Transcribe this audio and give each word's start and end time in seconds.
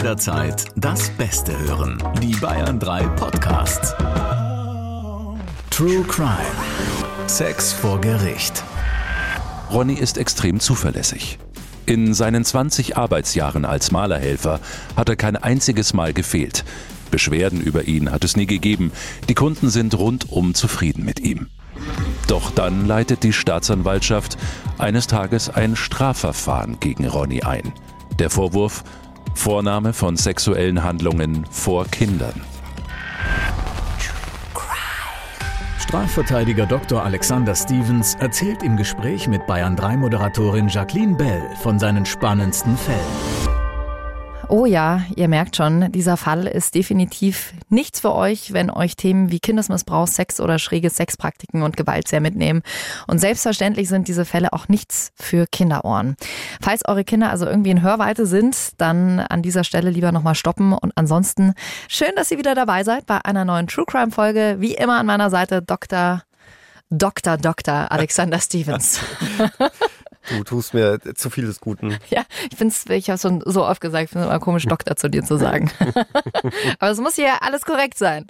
jederzeit 0.00 0.64
das 0.76 1.10
Beste 1.10 1.52
hören. 1.58 2.02
Die 2.22 2.34
Bayern 2.36 2.80
3 2.80 3.06
Podcasts. 3.08 3.94
True 5.68 6.02
Crime. 6.08 7.26
Sex 7.26 7.74
vor 7.74 8.00
Gericht. 8.00 8.64
Ronny 9.70 9.92
ist 9.92 10.16
extrem 10.16 10.58
zuverlässig. 10.58 11.38
In 11.84 12.14
seinen 12.14 12.46
20 12.46 12.96
Arbeitsjahren 12.96 13.66
als 13.66 13.90
Malerhelfer 13.90 14.60
hat 14.96 15.10
er 15.10 15.16
kein 15.16 15.36
einziges 15.36 15.92
Mal 15.92 16.14
gefehlt. 16.14 16.64
Beschwerden 17.10 17.60
über 17.60 17.84
ihn 17.84 18.10
hat 18.10 18.24
es 18.24 18.38
nie 18.38 18.46
gegeben. 18.46 18.92
Die 19.28 19.34
Kunden 19.34 19.68
sind 19.68 19.98
rundum 19.98 20.54
zufrieden 20.54 21.04
mit 21.04 21.20
ihm. 21.20 21.50
Doch 22.26 22.50
dann 22.50 22.86
leitet 22.86 23.22
die 23.22 23.34
Staatsanwaltschaft 23.34 24.38
eines 24.78 25.08
Tages 25.08 25.50
ein 25.50 25.76
Strafverfahren 25.76 26.80
gegen 26.80 27.06
Ronny 27.06 27.42
ein. 27.42 27.74
Der 28.18 28.30
Vorwurf 28.30 28.82
Vornahme 29.34 29.92
von 29.92 30.16
sexuellen 30.16 30.82
Handlungen 30.82 31.46
vor 31.50 31.86
Kindern. 31.86 32.42
Strafverteidiger 35.78 36.66
Dr. 36.66 37.02
Alexander 37.02 37.54
Stevens 37.56 38.14
erzählt 38.20 38.62
im 38.62 38.76
Gespräch 38.76 39.26
mit 39.26 39.44
Bayern 39.48 39.74
3 39.74 39.96
Moderatorin 39.96 40.68
Jacqueline 40.68 41.16
Bell 41.16 41.42
von 41.62 41.80
seinen 41.80 42.06
spannendsten 42.06 42.76
Fällen. 42.76 43.50
Oh 44.52 44.66
ja, 44.66 45.02
ihr 45.14 45.28
merkt 45.28 45.54
schon, 45.54 45.92
dieser 45.92 46.16
Fall 46.16 46.48
ist 46.48 46.74
definitiv 46.74 47.54
nichts 47.68 48.00
für 48.00 48.12
euch, 48.12 48.52
wenn 48.52 48.68
euch 48.68 48.96
Themen 48.96 49.30
wie 49.30 49.38
Kindesmissbrauch, 49.38 50.08
Sex 50.08 50.40
oder 50.40 50.58
schräge 50.58 50.90
Sexpraktiken 50.90 51.62
und 51.62 51.76
Gewalt 51.76 52.08
sehr 52.08 52.20
mitnehmen. 52.20 52.62
Und 53.06 53.20
selbstverständlich 53.20 53.88
sind 53.88 54.08
diese 54.08 54.24
Fälle 54.24 54.52
auch 54.52 54.66
nichts 54.66 55.12
für 55.14 55.46
Kinderohren. 55.46 56.16
Falls 56.60 56.86
eure 56.86 57.04
Kinder 57.04 57.30
also 57.30 57.46
irgendwie 57.46 57.70
in 57.70 57.82
Hörweite 57.82 58.26
sind, 58.26 58.72
dann 58.78 59.20
an 59.20 59.42
dieser 59.42 59.64
Stelle 59.64 59.90
lieber 59.90 60.12
nochmal 60.12 60.34
stoppen. 60.34 60.72
Und 60.72 60.92
ansonsten 60.94 61.54
schön, 61.88 62.10
dass 62.16 62.30
ihr 62.30 62.38
wieder 62.38 62.54
dabei 62.54 62.84
seid 62.84 63.06
bei 63.06 63.18
einer 63.24 63.44
neuen 63.44 63.66
True 63.66 63.86
Crime 63.86 64.10
Folge. 64.10 64.56
Wie 64.58 64.74
immer 64.74 64.98
an 64.98 65.06
meiner 65.06 65.30
Seite 65.30 65.62
Dr. 65.62 66.22
Dr. 66.90 67.36
Dr. 67.36 67.90
Alexander 67.90 68.40
Stevens. 68.40 69.00
Du 70.30 70.44
tust 70.44 70.74
mir 70.74 70.98
zu 71.14 71.30
viel 71.30 71.46
des 71.46 71.60
Guten. 71.60 71.96
Ja, 72.10 72.24
ich 72.50 72.58
finde 72.58 72.74
es, 72.74 72.86
ich 72.90 73.08
habe 73.08 73.20
schon 73.20 73.40
so 73.44 73.64
oft 73.64 73.80
gesagt, 73.80 74.04
ich 74.04 74.10
finde 74.10 74.24
es 74.24 74.30
immer 74.30 74.40
komisch, 74.40 74.64
Doktor 74.68 74.96
zu 74.96 75.08
dir 75.08 75.22
zu 75.22 75.36
sagen. 75.36 75.70
Aber 76.80 76.90
es 76.90 76.98
muss 76.98 77.14
hier 77.14 77.42
alles 77.42 77.64
korrekt 77.64 77.96
sein. 77.96 78.26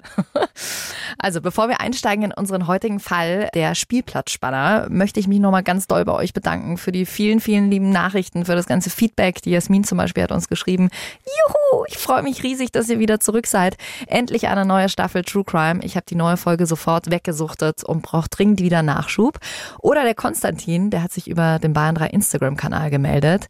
Also, 1.17 1.41
bevor 1.41 1.67
wir 1.67 1.81
einsteigen 1.81 2.25
in 2.25 2.31
unseren 2.31 2.67
heutigen 2.67 2.99
Fall, 2.99 3.49
der 3.55 3.73
Spielplatzspanner, 3.73 4.87
möchte 4.89 5.19
ich 5.19 5.27
mich 5.27 5.39
nochmal 5.39 5.63
ganz 5.63 5.87
doll 5.87 6.05
bei 6.05 6.13
euch 6.13 6.33
bedanken 6.33 6.77
für 6.77 6.91
die 6.91 7.05
vielen, 7.05 7.39
vielen 7.39 7.71
lieben 7.71 7.89
Nachrichten, 7.89 8.45
für 8.45 8.55
das 8.55 8.67
ganze 8.67 8.89
Feedback. 8.89 9.41
Die 9.41 9.51
Jasmin 9.51 9.83
zum 9.83 9.97
Beispiel 9.97 10.23
hat 10.23 10.31
uns 10.31 10.47
geschrieben, 10.47 10.89
juhu, 11.25 11.85
ich 11.87 11.97
freue 11.97 12.21
mich 12.23 12.43
riesig, 12.43 12.71
dass 12.71 12.89
ihr 12.89 12.99
wieder 12.99 13.19
zurück 13.19 13.47
seid. 13.47 13.77
Endlich 14.07 14.47
eine 14.47 14.65
neue 14.65 14.89
Staffel 14.89 15.23
True 15.23 15.43
Crime. 15.43 15.83
Ich 15.83 15.95
habe 15.95 16.05
die 16.07 16.15
neue 16.15 16.37
Folge 16.37 16.65
sofort 16.65 17.09
weggesuchtet 17.09 17.83
und 17.83 18.03
brauche 18.03 18.29
dringend 18.29 18.61
wieder 18.61 18.83
Nachschub. 18.83 19.39
Oder 19.79 20.03
der 20.03 20.15
Konstantin, 20.15 20.89
der 20.89 21.03
hat 21.03 21.11
sich 21.11 21.27
über 21.27 21.59
den 21.59 21.73
Bayern 21.73 21.90
3 21.95 22.07
Instagram-Kanal 22.07 22.89
gemeldet. 22.89 23.47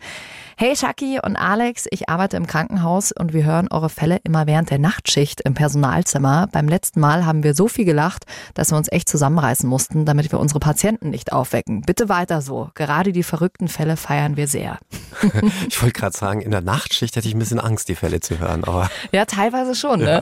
Hey 0.57 0.75
Shaki 0.75 1.19
und 1.23 1.37
Alex, 1.37 1.87
ich 1.89 2.07
arbeite 2.07 2.37
im 2.37 2.45
Krankenhaus 2.45 3.11
und 3.11 3.33
wir 3.33 3.45
hören 3.45 3.67
eure 3.71 3.89
Fälle 3.89 4.19
immer 4.23 4.45
während 4.45 4.69
der 4.69 4.77
Nachtschicht 4.77 5.41
im 5.41 5.55
Personalzimmer. 5.55 6.49
Beim 6.51 6.67
letzten 6.67 6.99
Mal 6.99 7.25
haben 7.25 7.41
wir 7.41 7.55
so 7.55 7.67
viel 7.67 7.83
gelacht, 7.83 8.25
dass 8.53 8.71
wir 8.71 8.77
uns 8.77 8.91
echt 8.91 9.09
zusammenreißen 9.09 9.67
mussten, 9.67 10.05
damit 10.05 10.31
wir 10.31 10.39
unsere 10.39 10.59
Patienten 10.59 11.09
nicht 11.09 11.33
aufwecken. 11.33 11.81
Bitte 11.81 12.09
weiter 12.09 12.43
so. 12.43 12.69
Gerade 12.75 13.11
die 13.11 13.23
verrückten 13.23 13.69
Fälle 13.69 13.97
feiern 13.97 14.37
wir 14.37 14.47
sehr. 14.47 14.77
ich 15.67 15.81
wollte 15.81 15.99
gerade 15.99 16.15
sagen, 16.15 16.41
in 16.41 16.51
der 16.51 16.61
Nachtschicht 16.61 17.15
hätte 17.15 17.27
ich 17.27 17.33
ein 17.33 17.39
bisschen 17.39 17.59
Angst, 17.59 17.89
die 17.89 17.95
Fälle 17.95 18.19
zu 18.19 18.37
hören. 18.37 18.63
Aber 18.63 18.91
ja, 19.11 19.25
teilweise 19.25 19.73
schon. 19.73 20.01
Ne? 20.01 20.21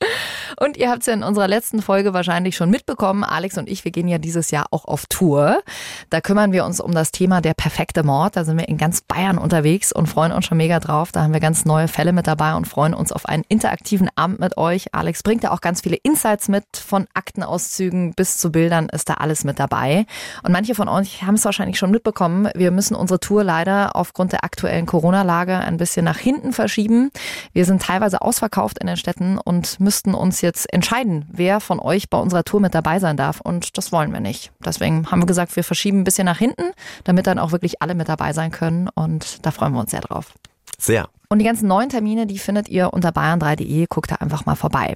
Und 0.59 0.77
ihr 0.77 0.89
habt 0.89 1.01
es 1.01 1.05
ja 1.05 1.13
in 1.13 1.23
unserer 1.23 1.47
letzten 1.47 1.81
Folge 1.81 2.13
wahrscheinlich 2.13 2.55
schon 2.55 2.69
mitbekommen. 2.69 3.23
Alex 3.23 3.57
und 3.57 3.69
ich, 3.69 3.85
wir 3.85 3.91
gehen 3.91 4.07
ja 4.07 4.17
dieses 4.17 4.49
Jahr 4.49 4.65
auch 4.71 4.85
auf 4.85 5.05
Tour. 5.05 5.61
Da 6.09 6.19
kümmern 6.21 6.51
wir 6.51 6.65
uns 6.65 6.79
um 6.79 6.93
das 6.93 7.11
Thema 7.11 7.41
der 7.41 7.53
perfekte 7.53 8.03
Mord. 8.03 8.35
Da 8.35 8.43
sind 8.43 8.57
wir 8.57 8.67
in 8.67 8.77
ganz 8.77 9.01
Bayern 9.01 9.37
unterwegs 9.37 9.91
und 9.91 10.07
freuen 10.07 10.31
uns 10.31 10.45
schon 10.45 10.57
mega 10.57 10.79
drauf. 10.79 11.11
Da 11.11 11.23
haben 11.23 11.33
wir 11.33 11.39
ganz 11.39 11.65
neue 11.65 11.87
Fälle 11.87 12.11
mit 12.11 12.25
dabei 12.25 12.55
und 12.55 12.67
freuen 12.67 12.93
uns 12.93 13.11
auf 13.11 13.27
einen 13.27 13.43
interaktiven 13.47 14.09
Abend 14.15 14.39
mit 14.39 14.57
euch. 14.57 14.93
Alex 14.93 15.21
bringt 15.21 15.43
da 15.43 15.51
auch 15.51 15.61
ganz 15.61 15.81
viele 15.81 15.97
Insights 15.97 16.47
mit, 16.47 16.65
von 16.73 17.07
Aktenauszügen 17.13 18.13
bis 18.13 18.37
zu 18.37 18.51
Bildern 18.51 18.89
ist 18.89 19.09
da 19.09 19.15
alles 19.15 19.43
mit 19.43 19.59
dabei. 19.59 20.05
Und 20.43 20.51
manche 20.51 20.73
von 20.73 20.89
euch 20.89 21.23
haben 21.23 21.35
es 21.35 21.45
wahrscheinlich 21.45 21.77
schon 21.77 21.91
mitbekommen. 21.91 22.49
Wir 22.55 22.71
müssen 22.71 22.95
unsere 22.95 23.19
Tour 23.19 23.43
leider 23.43 23.95
aufgrund 23.95 24.31
der 24.31 24.43
aktuellen 24.43 24.85
Corona-Lage 24.85 25.57
ein 25.57 25.77
bisschen 25.77 26.05
nach 26.05 26.17
hinten 26.17 26.53
verschieben. 26.53 27.11
Wir 27.53 27.65
sind 27.65 27.81
teilweise 27.81 28.21
ausverkauft 28.21 28.79
in 28.79 28.87
den 28.87 28.97
Städten 28.97 29.37
und 29.37 29.79
müssten 29.87 30.13
uns 30.13 30.41
jetzt 30.41 30.73
entscheiden, 30.73 31.25
wer 31.31 31.61
von 31.61 31.79
euch 31.79 32.09
bei 32.09 32.17
unserer 32.17 32.43
Tour 32.43 32.59
mit 32.59 32.75
dabei 32.75 32.99
sein 32.99 33.15
darf. 33.15 33.39
Und 33.39 33.77
das 33.77 33.93
wollen 33.93 34.11
wir 34.11 34.19
nicht. 34.19 34.51
Deswegen 34.59 35.09
haben 35.09 35.21
wir 35.21 35.25
gesagt, 35.25 35.55
wir 35.55 35.63
verschieben 35.63 36.01
ein 36.01 36.03
bisschen 36.03 36.25
nach 36.25 36.39
hinten, 36.39 36.73
damit 37.05 37.25
dann 37.25 37.39
auch 37.39 37.53
wirklich 37.53 37.81
alle 37.81 37.95
mit 37.95 38.09
dabei 38.09 38.33
sein 38.33 38.51
können. 38.51 38.89
Und 38.89 39.45
da 39.45 39.51
freuen 39.51 39.71
wir 39.71 39.79
uns 39.79 39.91
sehr 39.91 40.01
drauf. 40.01 40.33
Sehr. 40.77 41.07
Und 41.29 41.39
die 41.39 41.45
ganzen 41.45 41.67
neuen 41.67 41.89
Termine, 41.89 42.25
die 42.25 42.39
findet 42.39 42.69
ihr 42.69 42.93
unter 42.93 43.09
bayern3.de. 43.09 43.87
Guckt 43.89 44.11
da 44.11 44.15
einfach 44.15 44.45
mal 44.45 44.55
vorbei. 44.55 44.95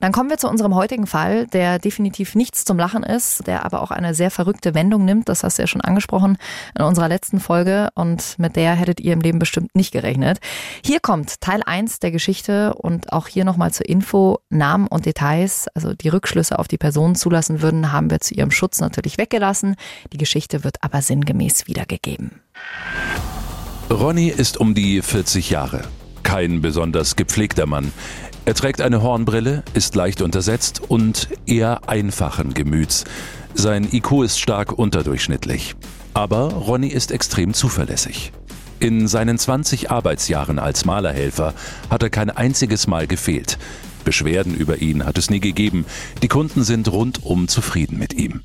Dann 0.00 0.10
kommen 0.10 0.28
wir 0.28 0.36
zu 0.36 0.48
unserem 0.48 0.74
heutigen 0.74 1.06
Fall, 1.06 1.46
der 1.46 1.78
definitiv 1.78 2.34
nichts 2.34 2.64
zum 2.64 2.76
Lachen 2.76 3.04
ist, 3.04 3.46
der 3.46 3.64
aber 3.64 3.80
auch 3.80 3.92
eine 3.92 4.12
sehr 4.12 4.32
verrückte 4.32 4.74
Wendung 4.74 5.04
nimmt. 5.04 5.28
Das 5.28 5.44
hast 5.44 5.58
du 5.58 5.62
ja 5.62 5.68
schon 5.68 5.80
angesprochen 5.80 6.38
in 6.76 6.84
unserer 6.84 7.08
letzten 7.08 7.38
Folge 7.38 7.90
und 7.94 8.36
mit 8.38 8.56
der 8.56 8.74
hättet 8.74 8.98
ihr 8.98 9.12
im 9.12 9.20
Leben 9.20 9.38
bestimmt 9.38 9.76
nicht 9.76 9.92
gerechnet. 9.92 10.40
Hier 10.84 10.98
kommt 10.98 11.40
Teil 11.40 11.62
1 11.64 12.00
der 12.00 12.10
Geschichte 12.10 12.74
und 12.74 13.12
auch 13.12 13.28
hier 13.28 13.44
nochmal 13.44 13.72
zur 13.72 13.88
Info. 13.88 14.40
Namen 14.48 14.88
und 14.88 15.06
Details, 15.06 15.68
also 15.74 15.94
die 15.94 16.08
Rückschlüsse 16.08 16.58
auf 16.58 16.66
die 16.66 16.78
Personen 16.78 17.14
zulassen 17.14 17.62
würden, 17.62 17.92
haben 17.92 18.10
wir 18.10 18.20
zu 18.20 18.34
ihrem 18.34 18.50
Schutz 18.50 18.80
natürlich 18.80 19.18
weggelassen. 19.18 19.76
Die 20.12 20.18
Geschichte 20.18 20.64
wird 20.64 20.82
aber 20.82 21.00
sinngemäß 21.00 21.68
wiedergegeben. 21.68 22.40
Ronny 23.90 24.28
ist 24.28 24.56
um 24.56 24.72
die 24.74 25.02
40 25.02 25.50
Jahre. 25.50 25.82
Kein 26.22 26.60
besonders 26.60 27.16
gepflegter 27.16 27.66
Mann. 27.66 27.90
Er 28.44 28.54
trägt 28.54 28.80
eine 28.80 29.02
Hornbrille, 29.02 29.64
ist 29.74 29.96
leicht 29.96 30.22
untersetzt 30.22 30.80
und 30.86 31.28
eher 31.44 31.88
einfachen 31.88 32.54
Gemüts. 32.54 33.04
Sein 33.54 33.88
IQ 33.90 34.22
ist 34.22 34.38
stark 34.38 34.72
unterdurchschnittlich. 34.72 35.74
Aber 36.14 36.52
Ronny 36.52 36.86
ist 36.86 37.10
extrem 37.10 37.52
zuverlässig. 37.52 38.30
In 38.78 39.08
seinen 39.08 39.38
20 39.38 39.90
Arbeitsjahren 39.90 40.60
als 40.60 40.84
Malerhelfer 40.84 41.52
hat 41.90 42.04
er 42.04 42.10
kein 42.10 42.30
einziges 42.30 42.86
Mal 42.86 43.08
gefehlt. 43.08 43.58
Beschwerden 44.04 44.54
über 44.54 44.80
ihn 44.80 45.04
hat 45.04 45.18
es 45.18 45.30
nie 45.30 45.40
gegeben. 45.40 45.84
Die 46.22 46.28
Kunden 46.28 46.62
sind 46.62 46.90
rundum 46.92 47.48
zufrieden 47.48 47.98
mit 47.98 48.14
ihm. 48.14 48.42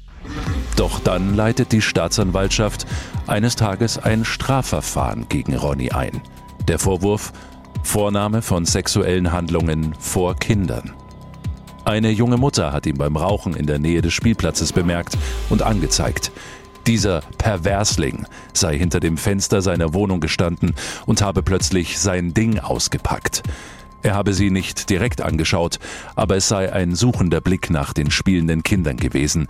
Doch 0.75 0.99
dann 0.99 1.35
leitet 1.35 1.71
die 1.71 1.81
Staatsanwaltschaft 1.81 2.85
eines 3.27 3.55
Tages 3.55 3.97
ein 3.97 4.25
Strafverfahren 4.25 5.27
gegen 5.29 5.55
Ronny 5.55 5.91
ein. 5.91 6.21
Der 6.67 6.79
Vorwurf 6.79 7.31
Vornahme 7.83 8.41
von 8.41 8.65
sexuellen 8.65 9.31
Handlungen 9.31 9.93
vor 9.99 10.35
Kindern. 10.35 10.93
Eine 11.85 12.09
junge 12.09 12.37
Mutter 12.37 12.73
hat 12.73 12.87
ihn 12.87 12.97
beim 12.97 13.15
Rauchen 13.15 13.55
in 13.55 13.67
der 13.67 13.77
Nähe 13.77 14.01
des 14.01 14.11
Spielplatzes 14.11 14.73
bemerkt 14.73 15.17
und 15.49 15.61
angezeigt. 15.61 16.31
Dieser 16.87 17.21
Perversling 17.37 18.25
sei 18.53 18.77
hinter 18.77 18.99
dem 18.99 19.17
Fenster 19.17 19.61
seiner 19.61 19.93
Wohnung 19.93 20.19
gestanden 20.19 20.73
und 21.05 21.21
habe 21.21 21.43
plötzlich 21.43 21.99
sein 21.99 22.33
Ding 22.33 22.59
ausgepackt. 22.59 23.43
Er 24.05 24.13
habe 24.13 24.33
sie 24.33 24.51
nicht 24.51 24.91
direkt 24.91 25.21
angeschaut, 25.21 25.79
aber 26.15 26.35
es 26.35 26.47
sei 26.47 26.71
ein 26.71 26.93
suchender 26.93 27.41
Blick 27.41 27.71
nach 27.71 27.91
den 27.91 28.11
spielenden 28.11 28.61
Kindern 28.61 28.97
gewesen 28.97 29.47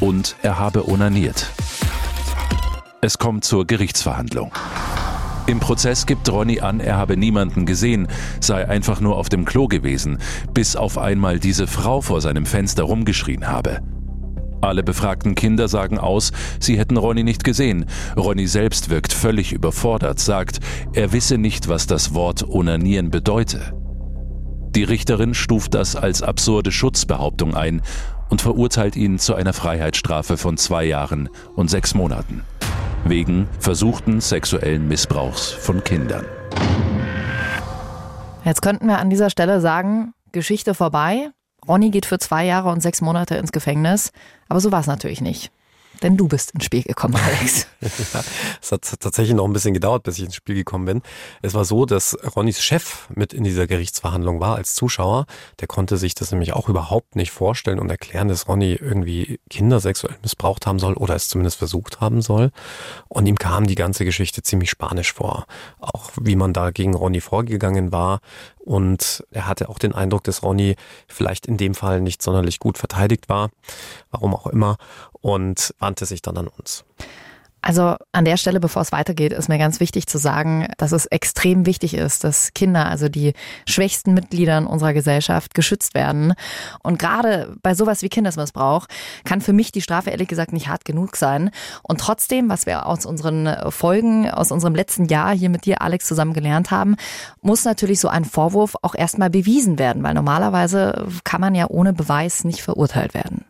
und 0.00 0.34
er 0.40 0.58
habe 0.58 0.88
onaniert. 0.88 1.50
Es 3.02 3.18
kommt 3.18 3.44
zur 3.44 3.66
Gerichtsverhandlung. 3.66 4.50
Im 5.46 5.60
Prozess 5.60 6.06
gibt 6.06 6.26
Ronny 6.32 6.60
an, 6.60 6.80
er 6.80 6.96
habe 6.96 7.18
niemanden 7.18 7.66
gesehen, 7.66 8.08
sei 8.40 8.66
einfach 8.66 9.00
nur 9.00 9.18
auf 9.18 9.28
dem 9.28 9.44
Klo 9.44 9.68
gewesen, 9.68 10.16
bis 10.54 10.74
auf 10.74 10.96
einmal 10.96 11.38
diese 11.38 11.66
Frau 11.66 12.00
vor 12.00 12.22
seinem 12.22 12.46
Fenster 12.46 12.84
rumgeschrien 12.84 13.46
habe. 13.46 13.82
Alle 14.62 14.82
befragten 14.82 15.34
Kinder 15.34 15.68
sagen 15.68 15.98
aus, 15.98 16.32
sie 16.60 16.78
hätten 16.78 16.96
Ronny 16.96 17.24
nicht 17.24 17.44
gesehen. 17.44 17.84
Ronny 18.16 18.46
selbst 18.46 18.88
wirkt 18.88 19.12
völlig 19.12 19.52
überfordert, 19.52 20.18
sagt, 20.18 20.60
er 20.94 21.12
wisse 21.12 21.36
nicht, 21.36 21.68
was 21.68 21.86
das 21.86 22.14
Wort 22.14 22.48
Onanieren 22.48 23.10
bedeute. 23.10 23.74
Die 24.78 24.84
Richterin 24.84 25.34
stuft 25.34 25.74
das 25.74 25.96
als 25.96 26.22
absurde 26.22 26.70
Schutzbehauptung 26.70 27.56
ein 27.56 27.82
und 28.28 28.42
verurteilt 28.42 28.94
ihn 28.94 29.18
zu 29.18 29.34
einer 29.34 29.52
Freiheitsstrafe 29.52 30.36
von 30.36 30.56
zwei 30.56 30.84
Jahren 30.84 31.28
und 31.56 31.68
sechs 31.68 31.94
Monaten. 31.94 32.44
Wegen 33.04 33.48
versuchten 33.58 34.20
sexuellen 34.20 34.86
Missbrauchs 34.86 35.50
von 35.50 35.82
Kindern. 35.82 36.24
Jetzt 38.44 38.62
könnten 38.62 38.86
wir 38.86 39.00
an 39.00 39.10
dieser 39.10 39.30
Stelle 39.30 39.60
sagen, 39.60 40.14
Geschichte 40.30 40.74
vorbei. 40.74 41.30
Ronny 41.66 41.90
geht 41.90 42.06
für 42.06 42.20
zwei 42.20 42.44
Jahre 42.46 42.68
und 42.68 42.80
sechs 42.80 43.00
Monate 43.00 43.34
ins 43.34 43.50
Gefängnis. 43.50 44.12
Aber 44.48 44.60
so 44.60 44.70
war 44.70 44.78
es 44.78 44.86
natürlich 44.86 45.20
nicht. 45.20 45.50
Denn 46.02 46.16
du 46.16 46.28
bist 46.28 46.52
ins 46.52 46.64
Spiel 46.64 46.82
gekommen, 46.82 47.16
Alex. 47.38 47.66
es 47.80 48.72
hat 48.72 48.82
tatsächlich 49.00 49.34
noch 49.34 49.44
ein 49.44 49.52
bisschen 49.52 49.74
gedauert, 49.74 50.02
bis 50.02 50.18
ich 50.18 50.24
ins 50.24 50.34
Spiel 50.34 50.54
gekommen 50.54 50.84
bin. 50.84 51.02
Es 51.42 51.54
war 51.54 51.64
so, 51.64 51.86
dass 51.86 52.16
Ronnys 52.36 52.62
Chef 52.62 53.08
mit 53.14 53.32
in 53.32 53.44
dieser 53.44 53.66
Gerichtsverhandlung 53.66 54.40
war 54.40 54.56
als 54.56 54.74
Zuschauer. 54.74 55.26
Der 55.60 55.68
konnte 55.68 55.96
sich 55.96 56.14
das 56.14 56.30
nämlich 56.30 56.52
auch 56.52 56.68
überhaupt 56.68 57.16
nicht 57.16 57.30
vorstellen 57.30 57.78
und 57.78 57.90
erklären, 57.90 58.28
dass 58.28 58.48
Ronny 58.48 58.74
irgendwie 58.74 59.40
Kinder 59.50 59.80
sexuell 59.80 60.16
missbraucht 60.22 60.66
haben 60.66 60.78
soll 60.78 60.94
oder 60.94 61.14
es 61.14 61.28
zumindest 61.28 61.58
versucht 61.58 62.00
haben 62.00 62.22
soll. 62.22 62.50
Und 63.08 63.26
ihm 63.26 63.38
kam 63.38 63.66
die 63.66 63.74
ganze 63.74 64.04
Geschichte 64.04 64.42
ziemlich 64.42 64.70
spanisch 64.70 65.12
vor. 65.12 65.46
Auch 65.80 66.10
wie 66.20 66.36
man 66.36 66.52
da 66.52 66.70
gegen 66.70 66.94
Ronny 66.94 67.20
vorgegangen 67.20 67.92
war. 67.92 68.20
Und 68.68 69.24
er 69.30 69.48
hatte 69.48 69.70
auch 69.70 69.78
den 69.78 69.94
Eindruck, 69.94 70.24
dass 70.24 70.42
Ronny 70.42 70.76
vielleicht 71.06 71.46
in 71.46 71.56
dem 71.56 71.74
Fall 71.74 72.02
nicht 72.02 72.20
sonderlich 72.20 72.58
gut 72.58 72.76
verteidigt 72.76 73.30
war. 73.30 73.48
Warum 74.10 74.34
auch 74.34 74.46
immer 74.46 74.76
und 75.22 75.74
wandte 75.78 76.04
sich 76.04 76.20
dann 76.20 76.36
an 76.36 76.48
uns. 76.48 76.84
Also 77.68 77.96
an 78.12 78.24
der 78.24 78.38
Stelle, 78.38 78.60
bevor 78.60 78.80
es 78.80 78.92
weitergeht, 78.92 79.34
ist 79.34 79.50
mir 79.50 79.58
ganz 79.58 79.78
wichtig 79.78 80.06
zu 80.06 80.16
sagen, 80.16 80.68
dass 80.78 80.92
es 80.92 81.04
extrem 81.04 81.66
wichtig 81.66 81.92
ist, 81.92 82.24
dass 82.24 82.54
Kinder, 82.54 82.86
also 82.86 83.10
die 83.10 83.34
schwächsten 83.66 84.14
Mitglieder 84.14 84.66
unserer 84.66 84.94
Gesellschaft, 84.94 85.52
geschützt 85.52 85.92
werden. 85.92 86.32
Und 86.82 86.98
gerade 86.98 87.54
bei 87.62 87.74
sowas 87.74 88.00
wie 88.00 88.08
Kindesmissbrauch 88.08 88.86
kann 89.24 89.42
für 89.42 89.52
mich 89.52 89.70
die 89.70 89.82
Strafe 89.82 90.08
ehrlich 90.08 90.28
gesagt 90.28 90.54
nicht 90.54 90.68
hart 90.68 90.86
genug 90.86 91.16
sein. 91.16 91.50
Und 91.82 92.00
trotzdem, 92.00 92.48
was 92.48 92.64
wir 92.64 92.86
aus 92.86 93.04
unseren 93.04 93.54
Folgen, 93.70 94.30
aus 94.30 94.50
unserem 94.50 94.74
letzten 94.74 95.04
Jahr 95.04 95.36
hier 95.36 95.50
mit 95.50 95.66
dir, 95.66 95.82
Alex, 95.82 96.06
zusammen 96.06 96.32
gelernt 96.32 96.70
haben, 96.70 96.96
muss 97.42 97.66
natürlich 97.66 98.00
so 98.00 98.08
ein 98.08 98.24
Vorwurf 98.24 98.76
auch 98.80 98.94
erstmal 98.94 99.28
bewiesen 99.28 99.78
werden, 99.78 100.02
weil 100.02 100.14
normalerweise 100.14 101.06
kann 101.22 101.42
man 101.42 101.54
ja 101.54 101.66
ohne 101.68 101.92
Beweis 101.92 102.44
nicht 102.44 102.62
verurteilt 102.62 103.12
werden. 103.12 103.44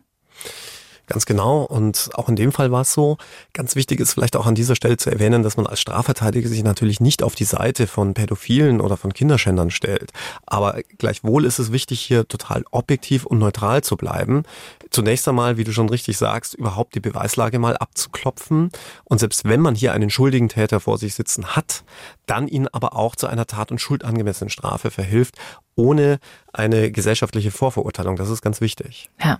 Ganz 1.09 1.25
genau. 1.25 1.63
Und 1.63 2.11
auch 2.13 2.29
in 2.29 2.35
dem 2.35 2.51
Fall 2.51 2.71
war 2.71 2.81
es 2.81 2.93
so. 2.93 3.17
Ganz 3.53 3.75
wichtig 3.75 3.99
ist 3.99 4.13
vielleicht 4.13 4.35
auch 4.35 4.45
an 4.45 4.53
dieser 4.53 4.75
Stelle 4.75 4.95
zu 4.95 5.09
erwähnen, 5.09 5.41
dass 5.41 5.57
man 5.57 5.65
als 5.65 5.81
Strafverteidiger 5.81 6.47
sich 6.47 6.63
natürlich 6.63 6.99
nicht 6.99 7.23
auf 7.23 7.33
die 7.33 7.45
Seite 7.45 7.87
von 7.87 8.13
Pädophilen 8.13 8.79
oder 8.79 8.95
von 8.95 9.11
Kinderschändern 9.11 9.71
stellt. 9.71 10.11
Aber 10.45 10.79
gleichwohl 10.99 11.45
ist 11.45 11.57
es 11.57 11.71
wichtig, 11.71 11.99
hier 11.99 12.27
total 12.27 12.63
objektiv 12.69 13.25
und 13.25 13.39
neutral 13.39 13.83
zu 13.83 13.97
bleiben. 13.97 14.43
Zunächst 14.91 15.27
einmal, 15.27 15.57
wie 15.57 15.63
du 15.63 15.71
schon 15.71 15.89
richtig 15.89 16.15
sagst, 16.19 16.53
überhaupt 16.53 16.93
die 16.93 16.99
Beweislage 16.99 17.57
mal 17.57 17.75
abzuklopfen. 17.75 18.69
Und 19.03 19.19
selbst 19.19 19.45
wenn 19.45 19.61
man 19.61 19.73
hier 19.73 19.93
einen 19.93 20.11
schuldigen 20.11 20.47
Täter 20.47 20.79
vor 20.79 20.99
sich 20.99 21.15
sitzen 21.15 21.55
hat, 21.55 21.83
dann 22.27 22.47
ihn 22.47 22.67
aber 22.67 22.95
auch 22.95 23.15
zu 23.15 23.25
einer 23.25 23.47
tat- 23.47 23.71
und 23.71 23.81
schuldangemessenen 23.81 24.51
Strafe 24.51 24.91
verhilft, 24.91 25.33
ohne 25.73 26.19
eine 26.53 26.91
gesellschaftliche 26.91 27.49
Vorverurteilung. 27.49 28.15
Das 28.15 28.29
ist 28.29 28.43
ganz 28.43 28.61
wichtig. 28.61 29.09
Ja. 29.23 29.39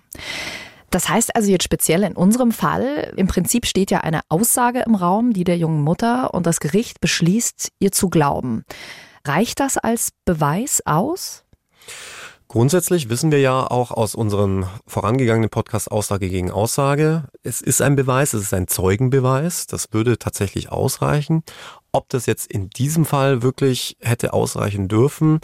Das 0.89 1.09
heißt 1.09 1.35
also 1.35 1.51
jetzt 1.51 1.63
speziell 1.63 2.03
in 2.03 2.15
unserem 2.15 2.51
Fall, 2.51 3.13
im 3.15 3.27
Prinzip 3.27 3.65
steht 3.65 3.91
ja 3.91 3.99
eine 3.99 4.21
Aussage 4.29 4.83
im 4.85 4.95
Raum, 4.95 5.33
die 5.33 5.43
der 5.43 5.57
jungen 5.57 5.81
Mutter 5.81 6.33
und 6.33 6.45
das 6.45 6.59
Gericht 6.59 6.99
beschließt, 7.01 7.69
ihr 7.79 7.91
zu 7.91 8.09
glauben. 8.09 8.63
Reicht 9.25 9.59
das 9.59 9.77
als 9.77 10.09
Beweis 10.25 10.81
aus? 10.85 11.43
Grundsätzlich 12.47 13.09
wissen 13.09 13.31
wir 13.31 13.39
ja 13.39 13.69
auch 13.69 13.91
aus 13.91 14.15
unserem 14.15 14.65
vorangegangenen 14.87 15.51
Podcast 15.51 15.91
Aussage 15.91 16.29
gegen 16.29 16.49
Aussage, 16.49 17.25
es 17.43 17.61
ist 17.61 17.79
ein 17.79 17.95
Beweis, 17.95 18.33
es 18.33 18.41
ist 18.41 18.55
ein 18.55 18.67
Zeugenbeweis, 18.67 19.67
das 19.67 19.93
würde 19.93 20.17
tatsächlich 20.17 20.71
ausreichen. 20.71 21.43
Ob 21.91 22.09
das 22.09 22.25
jetzt 22.25 22.51
in 22.51 22.69
diesem 22.69 23.05
Fall 23.05 23.41
wirklich 23.41 23.97
hätte 23.99 24.33
ausreichen 24.33 24.87
dürfen, 24.87 25.39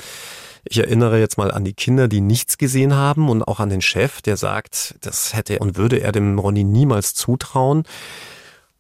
ich 0.68 0.80
erinnere 0.80 1.20
jetzt 1.20 1.38
mal 1.38 1.52
an 1.52 1.64
die 1.64 1.74
Kinder, 1.74 2.08
die 2.08 2.22
nichts 2.22 2.58
gesehen 2.58 2.96
haben 2.96 3.30
und 3.30 3.44
auch 3.44 3.60
an 3.60 3.70
den 3.70 3.82
Chef, 3.82 4.22
der 4.22 4.36
sagt, 4.36 4.96
das 5.02 5.36
hätte 5.36 5.60
und 5.60 5.78
würde 5.78 6.00
er 6.00 6.12
dem 6.12 6.40
Ronny 6.40 6.64
niemals 6.64 7.14
zutrauen. 7.14 7.84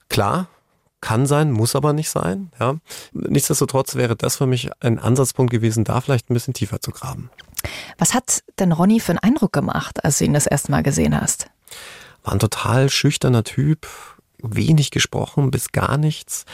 Klar, 0.09 0.47
kann 1.01 1.27
sein, 1.27 1.51
muss 1.51 1.75
aber 1.75 1.93
nicht 1.93 2.09
sein. 2.09 2.51
Ja. 2.59 2.77
Nichtsdestotrotz 3.13 3.93
wäre 3.93 4.15
das 4.15 4.37
für 4.37 4.47
mich 4.47 4.71
ein 4.79 4.97
Ansatzpunkt 4.97 5.51
gewesen, 5.51 5.83
da 5.83 6.01
vielleicht 6.01 6.29
ein 6.29 6.33
bisschen 6.33 6.55
tiefer 6.55 6.81
zu 6.81 6.89
graben. 6.89 7.29
Was 7.99 8.15
hat 8.15 8.43
denn 8.57 8.71
Ronny 8.71 8.99
für 8.99 9.11
einen 9.11 9.19
Eindruck 9.19 9.53
gemacht, 9.53 10.03
als 10.03 10.17
du 10.17 10.25
ihn 10.25 10.33
das 10.33 10.47
erste 10.47 10.71
Mal 10.71 10.81
gesehen 10.81 11.19
hast? 11.19 11.47
War 12.23 12.33
ein 12.33 12.39
total 12.39 12.89
schüchterner 12.89 13.43
Typ, 13.43 13.87
wenig 14.53 14.91
gesprochen, 14.91 15.51
bis 15.51 15.71
gar 15.71 15.97
nichts. 15.97 16.45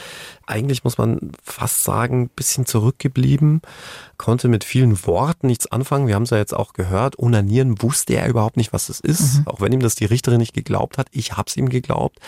Eigentlich 0.46 0.84
muss 0.84 0.98
man 0.98 1.32
fast 1.42 1.84
sagen, 1.84 2.28
bisschen 2.28 2.66
zurückgeblieben, 2.66 3.62
konnte 4.18 4.48
mit 4.48 4.64
vielen 4.64 5.06
Worten 5.06 5.46
nichts 5.46 5.70
anfangen. 5.70 6.06
Wir 6.06 6.14
haben 6.14 6.24
es 6.24 6.30
ja 6.30 6.38
jetzt 6.38 6.54
auch 6.54 6.72
gehört. 6.72 7.18
Onanieren 7.18 7.82
wusste 7.82 8.14
er 8.14 8.28
überhaupt 8.28 8.56
nicht, 8.56 8.72
was 8.72 8.86
das 8.86 9.00
ist, 9.00 9.38
mhm. 9.38 9.46
auch 9.48 9.60
wenn 9.60 9.72
ihm 9.72 9.80
das 9.80 9.94
die 9.94 10.04
Richterin 10.04 10.38
nicht 10.38 10.54
geglaubt 10.54 10.98
hat. 10.98 11.08
Ich 11.10 11.32
habe 11.32 11.48
es 11.48 11.56
ihm 11.56 11.68
geglaubt. 11.68 12.18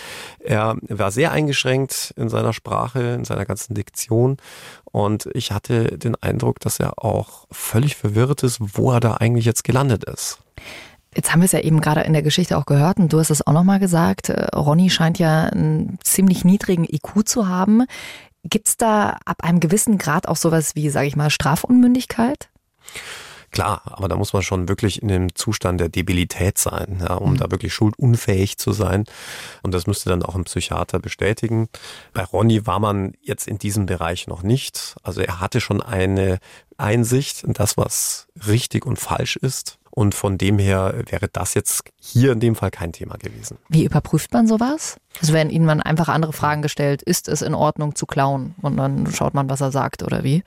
Er 0.40 0.76
war 0.88 1.10
sehr 1.10 1.32
eingeschränkt 1.32 2.14
in 2.16 2.28
seiner 2.28 2.52
Sprache, 2.52 3.00
in 3.00 3.24
seiner 3.24 3.44
ganzen 3.44 3.74
Diktion. 3.74 4.38
Und 4.84 5.28
ich 5.34 5.50
hatte 5.50 5.98
den 5.98 6.14
Eindruck, 6.16 6.60
dass 6.60 6.78
er 6.78 7.02
auch 7.02 7.46
völlig 7.50 7.96
verwirrt 7.96 8.42
ist, 8.42 8.58
wo 8.60 8.92
er 8.92 9.00
da 9.00 9.14
eigentlich 9.14 9.44
jetzt 9.44 9.64
gelandet 9.64 10.04
ist. 10.04 10.38
Jetzt 11.14 11.32
haben 11.32 11.40
wir 11.40 11.46
es 11.46 11.52
ja 11.52 11.60
eben 11.60 11.80
gerade 11.80 12.02
in 12.02 12.12
der 12.12 12.22
Geschichte 12.22 12.58
auch 12.58 12.66
gehört 12.66 12.98
und 12.98 13.12
du 13.12 13.18
hast 13.18 13.30
es 13.30 13.46
auch 13.46 13.52
nochmal 13.52 13.78
gesagt. 13.78 14.28
Äh, 14.28 14.46
Ronny 14.54 14.90
scheint 14.90 15.18
ja 15.18 15.44
einen 15.44 15.98
ziemlich 16.02 16.44
niedrigen 16.44 16.84
IQ 16.84 17.26
zu 17.26 17.48
haben. 17.48 17.84
Gibt 18.42 18.68
es 18.68 18.76
da 18.76 19.18
ab 19.24 19.42
einem 19.42 19.60
gewissen 19.60 19.96
Grad 19.96 20.28
auch 20.28 20.36
sowas 20.36 20.74
wie, 20.74 20.90
sage 20.90 21.06
ich 21.06 21.16
mal, 21.16 21.30
Strafunmündigkeit? 21.30 22.50
Klar, 23.54 23.82
aber 23.84 24.08
da 24.08 24.16
muss 24.16 24.32
man 24.32 24.42
schon 24.42 24.68
wirklich 24.68 25.00
in 25.00 25.06
dem 25.06 25.32
Zustand 25.36 25.80
der 25.80 25.88
Debilität 25.88 26.58
sein, 26.58 26.98
ja, 27.00 27.14
um 27.14 27.34
mhm. 27.34 27.36
da 27.36 27.52
wirklich 27.52 27.72
schuldunfähig 27.72 28.58
zu 28.58 28.72
sein. 28.72 29.04
Und 29.62 29.72
das 29.72 29.86
müsste 29.86 30.10
dann 30.10 30.24
auch 30.24 30.34
ein 30.34 30.42
Psychiater 30.42 30.98
bestätigen. 30.98 31.68
Bei 32.12 32.24
Ronny 32.24 32.66
war 32.66 32.80
man 32.80 33.12
jetzt 33.22 33.46
in 33.46 33.58
diesem 33.58 33.86
Bereich 33.86 34.26
noch 34.26 34.42
nicht. 34.42 34.96
Also 35.04 35.20
er 35.20 35.38
hatte 35.38 35.60
schon 35.60 35.80
eine 35.80 36.40
Einsicht 36.78 37.44
in 37.44 37.52
das, 37.52 37.76
was 37.76 38.26
richtig 38.48 38.86
und 38.86 38.98
falsch 38.98 39.36
ist. 39.36 39.78
Und 39.96 40.16
von 40.16 40.38
dem 40.38 40.58
her 40.58 41.04
wäre 41.08 41.28
das 41.28 41.54
jetzt 41.54 41.84
hier 42.00 42.32
in 42.32 42.40
dem 42.40 42.56
Fall 42.56 42.72
kein 42.72 42.92
Thema 42.92 43.16
gewesen. 43.16 43.58
Wie 43.68 43.84
überprüft 43.84 44.32
man 44.32 44.48
sowas? 44.48 44.96
Also 45.20 45.32
werden 45.32 45.50
Ihnen 45.50 45.66
man 45.66 45.80
einfach 45.80 46.08
andere 46.08 46.32
Fragen 46.32 46.62
gestellt, 46.62 47.00
ist 47.00 47.28
es 47.28 47.42
in 47.42 47.54
Ordnung 47.54 47.94
zu 47.94 48.04
klauen? 48.04 48.56
Und 48.60 48.76
dann 48.76 49.06
schaut 49.12 49.34
man, 49.34 49.48
was 49.48 49.60
er 49.60 49.70
sagt 49.70 50.02
oder 50.02 50.24
wie? 50.24 50.42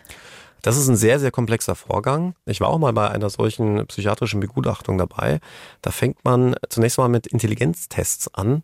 Das 0.64 0.76
ist 0.76 0.90
ein 0.90 0.98
sehr, 0.98 1.18
sehr 1.20 1.32
komplexer 1.32 1.76
Vorgang. 1.76 2.34
Ich 2.46 2.60
war 2.60 2.68
auch 2.68 2.78
mal 2.78 2.92
bei 2.92 3.10
einer 3.10 3.30
solchen 3.30 3.88
psychiatrischen 3.88 4.42
Begutachtung 4.42 4.98
dabei. 4.98 5.40
Da 5.82 5.92
fängt 5.92 6.26
man 6.26 6.58
zunächst 6.68 6.98
mal 6.98 7.08
mit 7.08 7.28
Intelligenztests 7.28 8.34
an. 8.34 8.64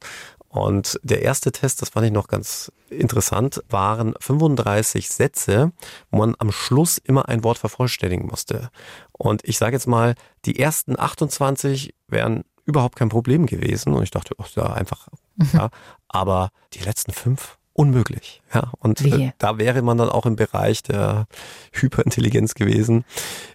Und 0.50 1.00
der 1.02 1.24
erste 1.24 1.52
Test, 1.52 1.82
das 1.82 1.90
fand 1.90 2.06
ich 2.06 2.12
noch 2.12 2.28
ganz 2.28 2.72
interessant, 2.90 3.64
waren 3.70 4.14
35 4.20 5.10
Sätze, 5.10 5.72
wo 6.12 6.20
man 6.20 6.36
am 6.38 6.52
Schluss 6.52 7.00
immer 7.00 7.28
ein 7.28 7.44
Wort 7.44 7.58
vervollständigen 7.58 8.28
musste. 8.28 8.70
Und 9.18 9.42
ich 9.48 9.58
sage 9.58 9.76
jetzt 9.76 9.88
mal, 9.88 10.16
die 10.46 10.60
ersten 10.60 11.00
28 11.00 11.94
wären 12.08 12.44
überhaupt 12.66 12.96
kein 12.96 13.10
Problem 13.10 13.46
gewesen. 13.46 13.94
Und 13.94 14.04
ich 14.04 14.12
dachte, 14.12 14.36
ach, 14.40 14.50
ja, 14.56 14.74
einfach, 14.74 15.08
mhm. 15.36 15.50
ja. 15.54 15.70
Aber 16.08 16.50
die 16.74 16.84
letzten 16.84 17.12
fünf, 17.12 17.58
unmöglich. 17.74 18.42
Ja, 18.54 18.72
und 18.80 19.02
äh, 19.02 19.32
da 19.40 19.58
wäre 19.58 19.82
man 19.82 19.98
dann 19.98 20.10
auch 20.10 20.28
im 20.28 20.36
Bereich 20.36 20.84
der 20.84 21.26
Hyperintelligenz 21.72 22.54
gewesen. 22.54 23.04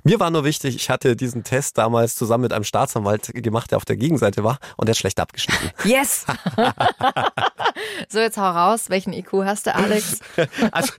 Mir 0.02 0.18
war 0.18 0.30
nur 0.30 0.44
wichtig, 0.44 0.74
ich 0.74 0.90
hatte 0.90 1.14
diesen 1.14 1.44
Test 1.44 1.78
damals 1.78 2.16
zusammen 2.16 2.42
mit 2.42 2.52
einem 2.52 2.64
Staatsanwalt 2.64 3.30
gemacht, 3.32 3.70
der 3.70 3.78
auf 3.78 3.84
der 3.84 3.96
Gegenseite 3.96 4.42
war 4.42 4.58
und 4.76 4.86
der 4.86 4.92
ist 4.92 4.98
schlecht 4.98 5.20
abgeschnitten. 5.20 5.70
Yes! 5.84 6.26
so, 8.08 8.18
jetzt 8.18 8.36
hau 8.36 8.50
raus. 8.50 8.90
Welchen 8.90 9.12
IQ 9.12 9.44
hast 9.44 9.66
du, 9.66 9.74
Alex? 9.74 10.18
also, 10.72 10.92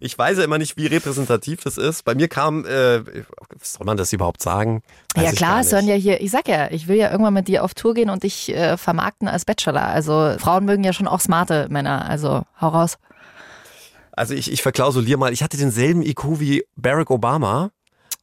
ich 0.00 0.16
weiß 0.16 0.38
ja 0.38 0.44
immer 0.44 0.58
nicht, 0.58 0.76
wie 0.76 0.86
repräsentativ 0.86 1.62
das 1.62 1.76
ist. 1.76 2.04
Bei 2.04 2.14
mir 2.14 2.28
kam, 2.28 2.64
äh, 2.64 3.02
soll 3.62 3.84
man 3.84 3.96
das 3.96 4.12
überhaupt 4.12 4.42
sagen? 4.42 4.82
Weiß 5.14 5.24
ja 5.24 5.32
klar, 5.32 5.60
es 5.60 5.72
hören 5.72 5.86
ja 5.86 5.94
hier, 5.94 6.20
ich 6.20 6.30
sag 6.30 6.48
ja, 6.48 6.70
ich 6.70 6.88
will 6.88 6.96
ja 6.96 7.10
irgendwann 7.10 7.34
mit 7.34 7.48
dir 7.48 7.62
auf 7.62 7.74
Tour 7.74 7.94
gehen 7.94 8.10
und 8.10 8.22
dich 8.22 8.54
äh, 8.54 8.76
vermarkten 8.76 9.28
als 9.28 9.44
Bachelor. 9.44 9.86
Also 9.86 10.34
Frauen 10.38 10.64
mögen 10.64 10.82
ja 10.82 10.92
schon 10.92 11.06
auch 11.06 11.20
smarte 11.20 11.68
Männer. 11.68 11.89
Also 11.98 12.42
hau 12.60 12.68
raus. 12.68 12.98
Also 14.12 14.34
ich, 14.34 14.52
ich 14.52 14.62
verklausuliere 14.62 15.18
mal, 15.18 15.32
ich 15.32 15.42
hatte 15.42 15.56
denselben 15.56 16.02
IQ 16.02 16.40
wie 16.40 16.64
Barack 16.76 17.10
Obama. 17.10 17.70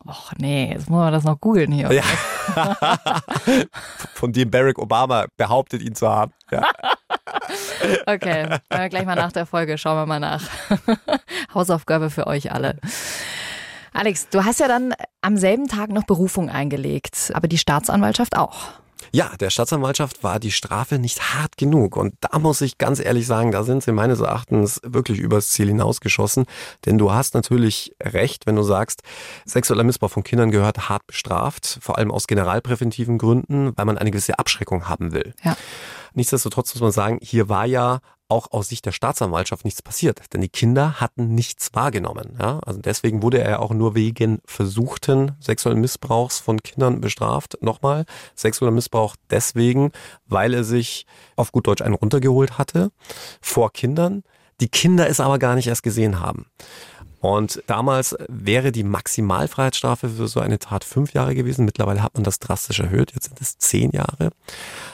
Och 0.06 0.32
nee, 0.38 0.72
jetzt 0.72 0.90
muss 0.90 1.00
man 1.00 1.12
das 1.12 1.24
noch 1.24 1.40
googeln 1.40 1.72
hier. 1.72 1.92
Ja. 1.92 2.78
Von 4.14 4.32
dem 4.32 4.50
Barack 4.52 4.78
Obama 4.80 5.26
behauptet, 5.38 5.82
ihn 5.82 5.96
zu 5.96 6.08
haben. 6.08 6.34
Ja. 6.52 6.64
okay, 8.06 8.60
gleich 8.70 9.06
mal 9.06 9.16
nach 9.16 9.32
der 9.32 9.46
Folge, 9.46 9.78
schauen 9.78 9.98
wir 9.98 10.06
mal 10.06 10.20
nach. 10.20 10.44
Hausaufgabe 11.54 12.10
für 12.10 12.28
euch 12.28 12.52
alle. 12.52 12.78
Alex, 13.94 14.30
du 14.30 14.46
hast 14.46 14.60
ja 14.60 14.68
dann 14.68 14.94
am 15.22 15.38
selben 15.38 15.68
Tag 15.68 15.90
noch 15.90 16.04
Berufung 16.04 16.50
eingelegt, 16.50 17.32
aber 17.34 17.48
die 17.48 17.58
Staatsanwaltschaft 17.58 18.38
auch. 18.38 18.74
Ja, 19.12 19.32
der 19.40 19.50
Staatsanwaltschaft 19.50 20.24
war 20.24 20.40
die 20.40 20.52
Strafe 20.52 21.00
nicht 21.00 21.34
hart 21.34 21.58
genug. 21.58 21.98
Und 21.98 22.16
da 22.22 22.40
muss 22.40 22.62
ich 22.62 22.78
ganz 22.78 23.00
ehrlich 23.00 23.28
sagen, 23.28 23.52
da 23.52 23.64
sind 23.64 23.84
sie 23.84 23.92
meines 23.92 24.20
Erachtens 24.20 24.80
wirklich 24.84 25.20
übers 25.20 25.50
Ziel 25.50 25.68
hinausgeschossen. 25.68 26.46
Denn 26.86 26.98
du 26.98 27.12
hast 27.12 27.34
natürlich 27.34 27.96
recht, 28.02 28.46
wenn 28.46 28.56
du 28.56 28.64
sagst, 28.64 29.02
sexueller 29.46 29.84
Missbrauch 29.84 30.12
von 30.12 30.24
Kindern 30.24 30.52
gehört 30.52 30.90
hart 30.90 31.06
bestraft, 31.08 31.80
vor 31.82 31.98
allem 31.98 32.12
aus 32.12 32.28
generalpräventiven 32.28 33.18
Gründen, 33.18 33.72
weil 33.76 33.86
man 33.86 33.98
eine 33.98 34.12
gewisse 34.12 34.40
Abschreckung 34.40 34.88
haben 34.88 35.14
will. 35.14 35.34
Ja. 35.44 35.56
Nichtsdestotrotz 36.14 36.74
muss 36.74 36.82
man 36.82 36.92
sagen, 36.92 37.20
hier 37.22 37.50
war 37.50 37.66
ja 37.66 38.00
auch 38.30 38.52
aus 38.52 38.70
Sicht 38.70 38.86
der 38.86 38.92
Staatsanwaltschaft 38.92 39.66
nichts 39.66 39.82
passiert, 39.82 40.22
denn 40.34 40.42
die 40.42 40.50
Kinder 40.50 41.00
hatten 41.00 41.34
nichts 41.34 41.74
wahrgenommen. 41.74 42.38
Ja? 42.40 42.60
Also 42.66 42.80
deswegen 42.82 43.22
wurde 43.22 43.40
er 43.40 43.62
auch 43.62 43.72
nur 43.72 43.96
wegen 43.96 44.40
versuchten 44.46 45.34
sexuellen 45.40 45.80
Missbrauchs 45.80 46.40
von 46.40 46.62
Kindern 46.62 47.02
bestraft. 47.02 47.58
Nochmal, 47.62 48.06
sexueller 48.36 48.72
Missbrauch 48.72 49.16
deswegen, 49.30 49.92
weil 50.28 50.54
er 50.54 50.64
sich 50.64 51.06
auf 51.36 51.52
gut 51.52 51.68
Deutsch 51.68 51.82
einen 51.82 51.96
runtergeholt 51.96 52.58
hatte 52.58 52.92
vor 53.42 53.72
Kindern, 53.72 54.24
die 54.60 54.70
Kinder 54.70 55.08
es 55.08 55.20
aber 55.20 55.38
gar 55.38 55.56
nicht 55.56 55.68
erst 55.68 55.84
gesehen 55.84 56.20
haben. 56.20 56.48
Und 57.20 57.64
damals 57.66 58.16
wäre 58.28 58.72
die 58.72 58.84
Maximalfreiheitsstrafe 58.84 60.10
für 60.10 60.28
so 60.28 60.40
eine 60.40 60.60
Tat 60.60 60.84
fünf 60.84 61.14
Jahre 61.14 61.34
gewesen. 61.34 61.66
Mittlerweile 61.66 62.04
hat 62.04 62.14
man 62.14 62.24
das 62.24 62.40
drastisch 62.40 62.80
erhöht. 62.80 63.14
Jetzt 63.14 63.26
sind 63.26 63.42
es 63.42 63.58
zehn 63.58 63.92
Jahre. 63.92 64.30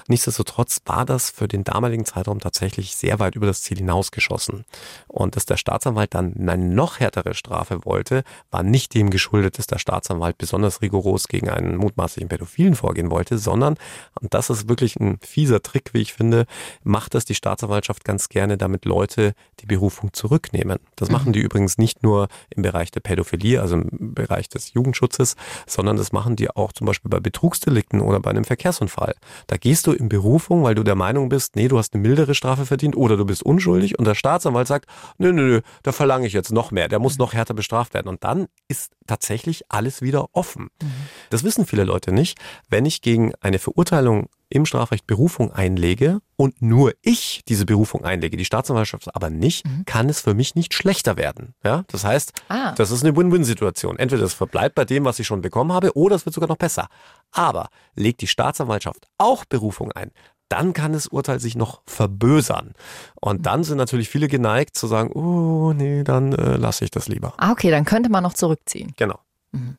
Nichtsdestotrotz 0.08 0.80
war 0.86 1.06
das 1.06 1.30
für 1.30 1.48
den 1.48 1.64
damaligen 1.64 2.06
Zeitraum 2.06 2.40
tatsächlich 2.40 2.96
sehr 2.96 3.20
weit 3.20 3.36
über 3.36 3.46
das 3.46 3.62
Ziel 3.62 3.78
hinausgeschossen. 3.78 4.66
Und 5.08 5.36
dass 5.36 5.46
der 5.46 5.58
Staatsanwalt 5.58 6.14
dann 6.14 6.36
eine 6.38 6.58
noch 6.58 7.00
härtere 7.00 7.34
Strafe 7.34 7.84
wollte, 7.84 8.24
war 8.52 8.64
nicht 8.64 8.94
dem 8.94 9.10
geschuldet, 9.10 9.58
dass 9.58 9.68
der 9.68 9.80
Staatsanwalt 9.80 10.38
besonders 10.38 10.82
rigoros 10.82 11.28
gegen 11.28 11.50
einen 11.50 11.76
mutmaßlichen 11.76 12.30
Pädophilen 12.30 12.76
vorgehen 12.76 13.12
wollte, 13.12 13.38
sondern, 13.38 13.76
und 14.22 14.34
das 14.34 14.50
ist 14.50 14.70
wirklich 14.70 14.96
ein 14.98 15.18
fieser 15.22 15.62
Trick, 15.62 15.94
wie 15.94 16.02
ich 16.02 16.14
finde, 16.14 16.46
macht 16.84 17.16
das 17.16 17.26
die 17.26 17.36
Staatsanwaltschaft 17.36 18.06
ganz 18.06 18.30
gerne, 18.30 18.58
damit 18.58 18.86
Leute 18.86 19.34
die 19.60 19.66
Berufung 19.66 20.14
zurücknehmen. 20.14 20.80
Das 20.96 21.10
machen 21.10 21.34
die 21.34 21.40
übrigens 21.40 21.78
nicht 21.78 22.04
nur 22.04 22.13
im 22.50 22.64
Bereich 22.64 22.92
der 22.92 23.00
Pädophilie, 23.00 23.62
also 23.62 23.76
im 23.76 24.14
Bereich 24.14 24.50
des 24.50 24.74
Jugendschutzes, 24.74 25.36
sondern 25.68 25.98
das 25.98 26.12
machen 26.12 26.36
die 26.36 26.50
auch 26.50 26.72
zum 26.74 26.88
Beispiel 26.88 27.10
bei 27.10 27.20
Betrugsdelikten 27.20 28.02
oder 28.02 28.20
bei 28.20 28.30
einem 28.30 28.44
Verkehrsunfall. 28.44 29.16
Da 29.48 29.58
gehst 29.58 29.88
du 29.88 29.92
in 29.92 30.10
Berufung, 30.10 30.64
weil 30.64 30.76
du 30.76 30.84
der 30.84 30.96
Meinung 30.96 31.30
bist, 31.30 31.56
nee, 31.56 31.68
du 31.68 31.78
hast 31.78 31.94
eine 31.94 32.02
mildere 32.02 32.36
Strafe 32.36 32.66
verdient 32.66 32.96
oder 32.96 33.18
du 33.18 33.26
bist 33.26 33.44
unschuldig 33.44 33.98
und 34.00 34.06
der 34.06 34.16
Staatsanwalt 34.16 34.68
sagt, 34.68 34.90
nö, 35.18 35.32
nö, 35.32 35.44
nö, 35.44 35.62
da 35.84 35.92
verlange 35.92 36.28
ich 36.28 36.34
jetzt 36.34 36.52
noch 36.52 36.72
mehr, 36.72 36.88
der 36.88 37.00
muss 37.00 37.18
noch 37.18 37.34
härter 37.34 37.54
bestraft 37.54 37.94
werden. 37.94 38.08
Und 38.08 38.24
dann 38.24 38.48
ist 38.68 38.94
tatsächlich 39.08 39.64
alles 39.70 40.02
wieder 40.02 40.28
offen. 40.34 40.70
Mhm. 40.82 40.92
Das 41.30 41.44
wissen 41.44 41.66
viele 41.66 41.84
Leute 41.84 42.12
nicht. 42.12 42.38
Wenn 42.70 42.86
ich 42.86 43.02
gegen 43.02 43.34
eine 43.42 43.60
Verurteilung 43.60 44.30
im 44.54 44.66
Strafrecht 44.66 45.08
Berufung 45.08 45.52
einlege 45.52 46.20
und 46.36 46.62
nur 46.62 46.94
ich 47.02 47.42
diese 47.48 47.66
Berufung 47.66 48.06
einlege, 48.06 48.38
die 48.38 48.46
Staatsanwaltschaft 48.46 49.16
aber 49.16 49.30
nicht, 49.30 49.66
mhm. 49.66 49.86
kann 49.86 50.10
es 50.10 50.22
für 50.22 50.34
mich 50.36 50.56
nicht 50.56 50.74
schlechter 50.74 51.18
werden. 51.18 51.56
Ja, 51.64 51.84
das 51.88 52.06
heißt, 52.06 52.34
ah. 52.50 52.74
das 52.74 52.92
ist 52.92 53.04
eine 53.04 53.16
Win-Win-Situation. 53.16 53.98
Entweder 53.98 54.24
es 54.24 54.34
verbleibt 54.34 54.76
bei 54.76 54.86
dem, 54.86 55.06
was 55.06 55.18
ich 55.20 55.26
schon 55.26 55.42
bekommen 55.42 55.74
habe, 55.74 55.98
oder 55.98 56.16
es 56.16 56.26
wird 56.26 56.36
sogar 56.36 56.48
noch 56.48 56.58
besser. 56.58 56.88
Aber 57.32 57.70
legt 57.96 58.22
die 58.22 58.28
Staatsanwaltschaft 58.28 59.08
auch 59.18 59.46
Berufung 59.46 59.92
ein, 59.92 60.12
dann 60.50 60.74
kann 60.74 60.94
das 60.94 61.08
Urteil 61.08 61.40
sich 61.40 61.56
noch 61.56 61.82
verbösern. 61.88 62.74
Und 63.20 63.48
dann 63.48 63.64
sind 63.64 63.78
natürlich 63.78 64.08
viele 64.08 64.28
geneigt 64.28 64.78
zu 64.78 64.86
sagen, 64.86 65.12
oh 65.14 65.74
nee, 65.74 66.04
dann 66.04 66.32
äh, 66.34 66.58
lasse 66.58 66.86
ich 66.86 66.92
das 66.92 67.08
lieber. 67.08 67.34
Ah, 67.38 67.52
okay, 67.52 67.72
dann 67.72 67.86
könnte 67.86 68.12
man 68.12 68.22
noch 68.22 68.34
zurückziehen. 68.34 68.94
Genau. 68.98 69.20
Mhm. 69.52 69.78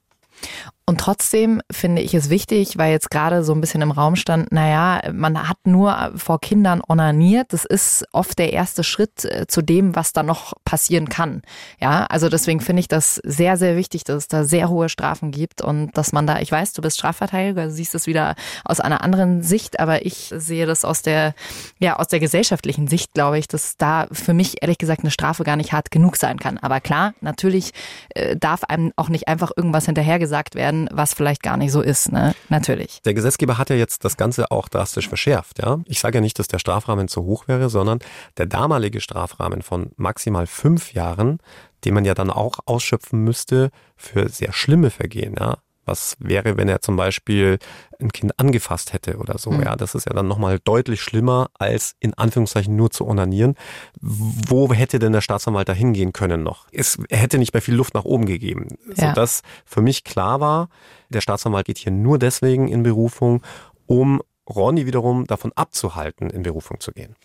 Und 0.87 1.01
trotzdem 1.01 1.63
finde 1.71 2.03
ich 2.03 2.13
es 2.13 2.29
wichtig, 2.29 2.77
weil 2.77 2.93
jetzt 2.93 3.11
gerade 3.11 3.43
so 3.43 3.55
ein 3.55 3.63
bisschen 3.63 3.81
im 3.81 3.91
Raum 3.91 4.17
stand, 4.17 4.53
naja, 4.53 5.01
man 5.13 5.49
hat 5.49 5.57
nur 5.65 6.13
vor 6.15 6.41
Kindern 6.41 6.83
onaniert. 6.87 7.55
Das 7.55 7.65
ist 7.65 8.05
oft 8.13 8.39
der 8.39 8.53
erste 8.53 8.85
Schritt 8.85 9.25
äh, 9.25 9.47
zu 9.47 9.63
dem, 9.63 9.97
was 9.97 10.13
da 10.13 10.23
noch 10.23 10.53
passieren 10.67 11.09
kann. 11.09 11.41
Ja, 11.81 12.05
also 12.05 12.29
deswegen 12.29 12.61
finde 12.61 12.81
ich 12.81 12.89
das 12.89 13.15
sehr, 13.25 13.57
sehr 13.57 13.77
wichtig, 13.77 14.05
dass 14.05 14.17
es 14.17 14.29
da 14.29 14.45
sehr 14.45 14.69
hohe 14.69 14.91
Strafen 14.91 15.31
gibt 15.31 15.63
und 15.63 15.97
dass 15.97 16.13
man 16.13 16.27
da, 16.27 16.41
ich 16.41 16.53
weiß, 16.53 16.75
du 16.75 16.83
bist 16.83 16.99
Strafverteidiger, 16.99 17.71
siehst 17.71 17.95
es 17.95 18.07
wieder 18.07 18.35
aus 18.67 18.81
einer 18.81 19.03
anderen 19.03 19.43
Sicht, 19.43 19.81
aber 19.81 20.05
ich 20.05 20.35
sehe 20.37 20.67
das 20.67 20.85
aus 20.85 21.01
der, 21.01 21.35
ja, 21.79 21.97
aus 21.97 22.09
der 22.09 22.21
gesellschaftlichen 22.21 22.89
Sicht, 22.89 23.15
glaube 23.15 23.39
ich, 23.39 23.49
dass 23.49 23.79
da 23.79 24.07
für 24.13 24.35
mich 24.35 24.61
ehrlich 24.61 24.77
gesagt 24.77 25.01
eine 25.01 25.11
Strafe 25.11 25.45
gar 25.45 25.57
nicht 25.57 25.73
hart 25.73 25.91
genug 25.91 26.17
sein 26.17 26.39
kann. 26.39 26.59
Aber 26.59 26.83
klar, 26.83 27.15
natürlich 27.23 27.73
äh, 28.11 28.37
darf 28.37 28.65
einem 28.65 28.93
auch 28.97 29.09
nicht 29.09 29.29
einfach 29.29 29.51
irgendwas 29.57 29.87
hinterhergesagt 29.87 30.55
werden, 30.55 30.74
werden, 30.75 30.89
was 30.93 31.15
vielleicht 31.15 31.43
gar 31.43 31.57
nicht 31.57 31.73
so 31.73 31.81
ist, 31.81 32.13
ne? 32.13 32.35
Natürlich. 32.49 33.01
Der 33.05 33.15
Gesetzgeber 33.15 33.59
hat 33.59 33.71
ja 33.71 33.77
jetzt 33.77 34.05
das 34.05 34.17
Ganze 34.17 34.51
auch 34.51 34.69
drastisch 34.69 35.09
verschärft, 35.09 35.61
ja. 35.63 35.79
Ich 35.87 36.01
sage 36.01 36.19
ja 36.19 36.21
nicht, 36.21 36.39
dass 36.39 36.49
der 36.49 36.59
Strafrahmen 36.59 37.09
zu 37.09 37.23
hoch 37.25 37.49
wäre, 37.49 37.69
sondern 37.69 38.01
der 38.37 38.47
damalige 38.47 39.01
Strafrahmen 39.01 39.63
von 39.63 39.91
maximal 39.97 40.47
fünf 40.47 40.93
Jahren, 40.93 41.39
den 41.85 41.95
man 41.95 42.05
ja 42.05 42.15
dann 42.15 42.31
auch 42.31 42.59
ausschöpfen 42.67 43.21
müsste 43.21 43.71
für 43.97 44.29
sehr 44.29 44.53
schlimme 44.53 44.91
Vergehen, 44.91 45.37
ja. 45.39 45.59
Was 45.85 46.17
wäre, 46.19 46.57
wenn 46.57 46.69
er 46.69 46.81
zum 46.81 46.97
Beispiel 46.97 47.59
ein 48.01 48.13
Kind 48.13 48.39
angefasst 48.39 48.93
hätte 48.93 49.17
oder 49.17 49.39
so? 49.39 49.51
Mhm. 49.51 49.63
Ja, 49.63 49.77
das 49.77 49.95
ist 49.95 50.07
ja 50.07 50.13
dann 50.13 50.29
nochmal 50.29 50.59
deutlich 50.59 51.01
schlimmer, 51.01 51.51
als 51.55 51.95
in 52.01 52.15
Anführungszeichen 52.15 52.75
nur 52.75 52.91
zu 52.91 53.07
onanieren. 53.07 53.55
Wo 54.01 54.73
hätte 54.73 54.99
denn 54.99 55.13
der 55.13 55.21
Staatsanwalt 55.21 55.69
da 55.69 55.73
hingehen 55.73 56.13
können 56.13 56.43
noch? 56.43 56.67
Es 56.73 56.99
hätte 57.11 57.39
nicht 57.39 57.53
mehr 57.53 57.63
viel 57.63 57.75
Luft 57.75 57.95
nach 57.95 58.05
oben 58.05 58.27
gegeben. 58.27 58.77
Ja. 58.97 59.09
Sodass 59.09 59.43
für 59.65 59.83
mich 59.83 60.05
klar 60.05 60.41
war, 60.41 60.69
der 61.11 61.21
Staatsanwalt 61.21 61.67
geht 61.67 61.79
hier 61.79 61.93
nur 61.93 62.19
deswegen 62.19 62.69
in 62.69 62.83
Berufung, 62.83 63.43
um 63.87 64.23
Ronny 64.49 64.87
wiederum 64.87 65.27
davon 65.27 65.53
abzuhalten, 65.55 66.31
in 66.31 66.43
Berufung 66.43 66.81
zu 66.81 66.93
gehen. 66.93 67.17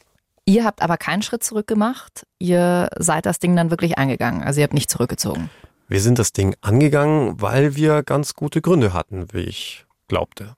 Ihr 0.45 0.65
habt 0.65 0.81
aber 0.81 0.97
keinen 0.97 1.21
Schritt 1.21 1.43
zurück 1.43 1.67
gemacht. 1.67 2.25
Ihr 2.39 2.89
seid 2.97 3.25
das 3.27 3.37
Ding 3.37 3.55
dann 3.55 3.69
wirklich 3.69 3.99
eingegangen. 3.99 4.41
Also 4.41 4.61
ihr 4.61 4.63
habt 4.63 4.73
nicht 4.73 4.89
zurückgezogen. 4.89 5.49
Wir 5.89 6.01
sind 6.01 6.19
das 6.19 6.34
Ding 6.34 6.55
angegangen, 6.62 7.41
weil 7.41 7.75
wir 7.75 8.03
ganz 8.03 8.36
gute 8.36 8.62
Gründe 8.62 8.93
hatten, 8.93 9.25
wie 9.34 9.39
ich 9.39 9.88
glaubte. 10.08 10.55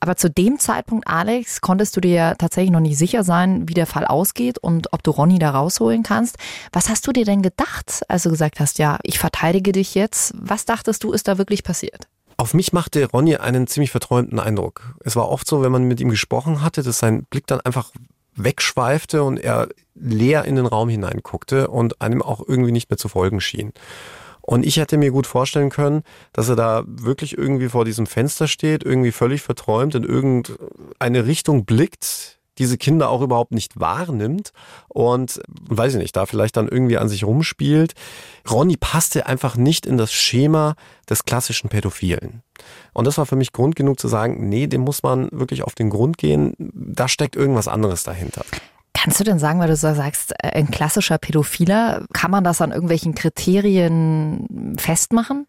Aber 0.00 0.16
zu 0.16 0.28
dem 0.28 0.58
Zeitpunkt, 0.58 1.06
Alex, 1.06 1.60
konntest 1.60 1.96
du 1.96 2.00
dir 2.00 2.10
ja 2.10 2.34
tatsächlich 2.34 2.72
noch 2.72 2.80
nicht 2.80 2.98
sicher 2.98 3.22
sein, 3.22 3.68
wie 3.68 3.74
der 3.74 3.86
Fall 3.86 4.04
ausgeht 4.04 4.58
und 4.58 4.92
ob 4.92 5.04
du 5.04 5.12
Ronny 5.12 5.38
da 5.38 5.50
rausholen 5.50 6.02
kannst. 6.02 6.36
Was 6.72 6.88
hast 6.88 7.06
du 7.06 7.12
dir 7.12 7.24
denn 7.24 7.42
gedacht, 7.42 8.02
als 8.08 8.24
du 8.24 8.30
gesagt 8.30 8.58
hast, 8.58 8.80
ja, 8.80 8.98
ich 9.04 9.20
verteidige 9.20 9.70
dich 9.70 9.94
jetzt? 9.94 10.34
Was 10.36 10.64
dachtest 10.64 11.04
du, 11.04 11.12
ist 11.12 11.28
da 11.28 11.38
wirklich 11.38 11.62
passiert? 11.62 12.08
Auf 12.36 12.52
mich 12.52 12.72
machte 12.72 13.08
Ronny 13.08 13.36
einen 13.36 13.68
ziemlich 13.68 13.92
verträumten 13.92 14.40
Eindruck. 14.40 14.96
Es 15.04 15.14
war 15.14 15.28
oft 15.28 15.46
so, 15.46 15.62
wenn 15.62 15.72
man 15.72 15.84
mit 15.84 16.00
ihm 16.00 16.10
gesprochen 16.10 16.60
hatte, 16.60 16.82
dass 16.82 16.98
sein 16.98 17.22
Blick 17.30 17.46
dann 17.46 17.60
einfach 17.60 17.92
wegschweifte 18.34 19.22
und 19.22 19.38
er 19.38 19.68
leer 19.94 20.44
in 20.44 20.56
den 20.56 20.66
Raum 20.66 20.88
hineinguckte 20.88 21.68
und 21.68 22.02
einem 22.02 22.20
auch 22.20 22.42
irgendwie 22.46 22.72
nicht 22.72 22.90
mehr 22.90 22.98
zu 22.98 23.08
folgen 23.08 23.40
schien. 23.40 23.72
Und 24.46 24.64
ich 24.64 24.76
hätte 24.76 24.96
mir 24.96 25.10
gut 25.10 25.26
vorstellen 25.26 25.70
können, 25.70 26.02
dass 26.32 26.48
er 26.48 26.56
da 26.56 26.84
wirklich 26.86 27.36
irgendwie 27.36 27.68
vor 27.68 27.84
diesem 27.84 28.06
Fenster 28.06 28.46
steht, 28.46 28.84
irgendwie 28.84 29.12
völlig 29.12 29.42
verträumt 29.42 29.94
in 29.96 30.04
irgendeine 30.04 31.26
Richtung 31.26 31.64
blickt, 31.64 32.38
diese 32.58 32.78
Kinder 32.78 33.10
auch 33.10 33.20
überhaupt 33.20 33.52
nicht 33.52 33.78
wahrnimmt 33.78 34.52
und, 34.88 35.40
weiß 35.68 35.94
ich 35.94 35.98
nicht, 35.98 36.16
da 36.16 36.26
vielleicht 36.26 36.56
dann 36.56 36.68
irgendwie 36.68 36.96
an 36.96 37.08
sich 37.08 37.24
rumspielt. 37.24 37.94
Ronny 38.50 38.76
passte 38.78 39.26
einfach 39.26 39.56
nicht 39.56 39.84
in 39.84 39.98
das 39.98 40.12
Schema 40.12 40.74
des 41.10 41.24
klassischen 41.24 41.68
Pädophilen. 41.68 42.42
Und 42.94 43.06
das 43.06 43.18
war 43.18 43.26
für 43.26 43.36
mich 43.36 43.52
Grund 43.52 43.76
genug 43.76 44.00
zu 44.00 44.08
sagen, 44.08 44.48
nee, 44.48 44.68
dem 44.68 44.82
muss 44.82 45.02
man 45.02 45.28
wirklich 45.32 45.64
auf 45.64 45.74
den 45.74 45.90
Grund 45.90 46.16
gehen, 46.18 46.54
da 46.58 47.08
steckt 47.08 47.36
irgendwas 47.36 47.68
anderes 47.68 48.04
dahinter. 48.04 48.44
Kannst 49.06 49.20
du 49.20 49.24
denn 49.24 49.38
sagen, 49.38 49.60
weil 49.60 49.68
du 49.68 49.76
so 49.76 49.94
sagst, 49.94 50.32
äh, 50.42 50.48
ein 50.48 50.68
klassischer 50.68 51.16
Pädophiler, 51.16 52.04
kann 52.12 52.32
man 52.32 52.42
das 52.42 52.60
an 52.60 52.72
irgendwelchen 52.72 53.14
Kriterien 53.14 54.74
festmachen? 54.78 55.46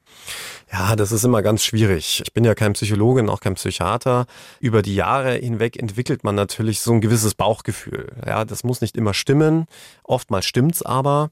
Ja, 0.71 0.97
das 0.97 1.13
ist 1.13 1.23
immer 1.23 1.41
ganz 1.41 1.63
schwierig. 1.63 2.21
Ich 2.25 2.33
bin 2.33 2.43
ja 2.43 2.53
kein 2.53 2.73
Psychologe 2.73 3.21
und 3.21 3.29
auch 3.29 3.39
kein 3.39 3.55
Psychiater. 3.55 4.25
Über 4.59 4.81
die 4.81 4.95
Jahre 4.95 5.35
hinweg 5.35 5.77
entwickelt 5.77 6.25
man 6.25 6.35
natürlich 6.35 6.81
so 6.81 6.91
ein 6.91 6.99
gewisses 6.99 7.35
Bauchgefühl. 7.35 8.11
Ja, 8.25 8.43
das 8.43 8.65
muss 8.65 8.81
nicht 8.81 8.97
immer 8.97 9.13
stimmen. 9.13 9.67
Oftmals 10.03 10.45
stimmt's 10.45 10.81
aber. 10.81 11.31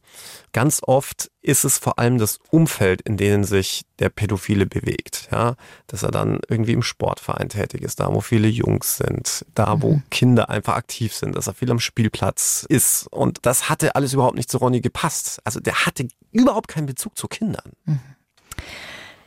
Ganz 0.54 0.82
oft 0.82 1.32
ist 1.42 1.66
es 1.66 1.78
vor 1.78 2.00
allem 2.00 2.18
das 2.18 2.40
Umfeld, 2.50 3.02
in 3.02 3.18
dem 3.18 3.44
sich 3.44 3.84
der 4.00 4.08
Pädophile 4.08 4.66
bewegt. 4.66 5.28
Ja, 5.32 5.56
dass 5.88 6.04
er 6.04 6.12
dann 6.12 6.40
irgendwie 6.48 6.74
im 6.74 6.84
Sportverein 6.84 7.50
tätig 7.50 7.82
ist, 7.82 8.00
da 8.00 8.14
wo 8.14 8.22
viele 8.22 8.48
Jungs 8.48 8.98
sind, 8.98 9.46
da 9.54 9.82
wo 9.82 9.96
mhm. 9.96 10.04
Kinder 10.12 10.50
einfach 10.50 10.76
aktiv 10.76 11.14
sind, 11.14 11.36
dass 11.36 11.48
er 11.48 11.54
viel 11.54 11.72
am 11.72 11.80
Spielplatz 11.82 12.66
ist. 12.70 13.08
Und 13.08 13.40
das 13.46 13.68
hatte 13.68 13.96
alles 13.96 14.14
überhaupt 14.14 14.38
nicht 14.38 14.50
zu 14.50 14.60
Ronny 14.60 14.80
gepasst. 14.80 15.42
Also 15.44 15.60
der 15.60 15.86
hatte 15.86 16.08
überhaupt 16.32 16.70
keinen 16.70 16.86
Bezug 16.86 17.18
zu 17.18 17.28
Kindern. 17.28 17.74
Mhm. 17.84 18.00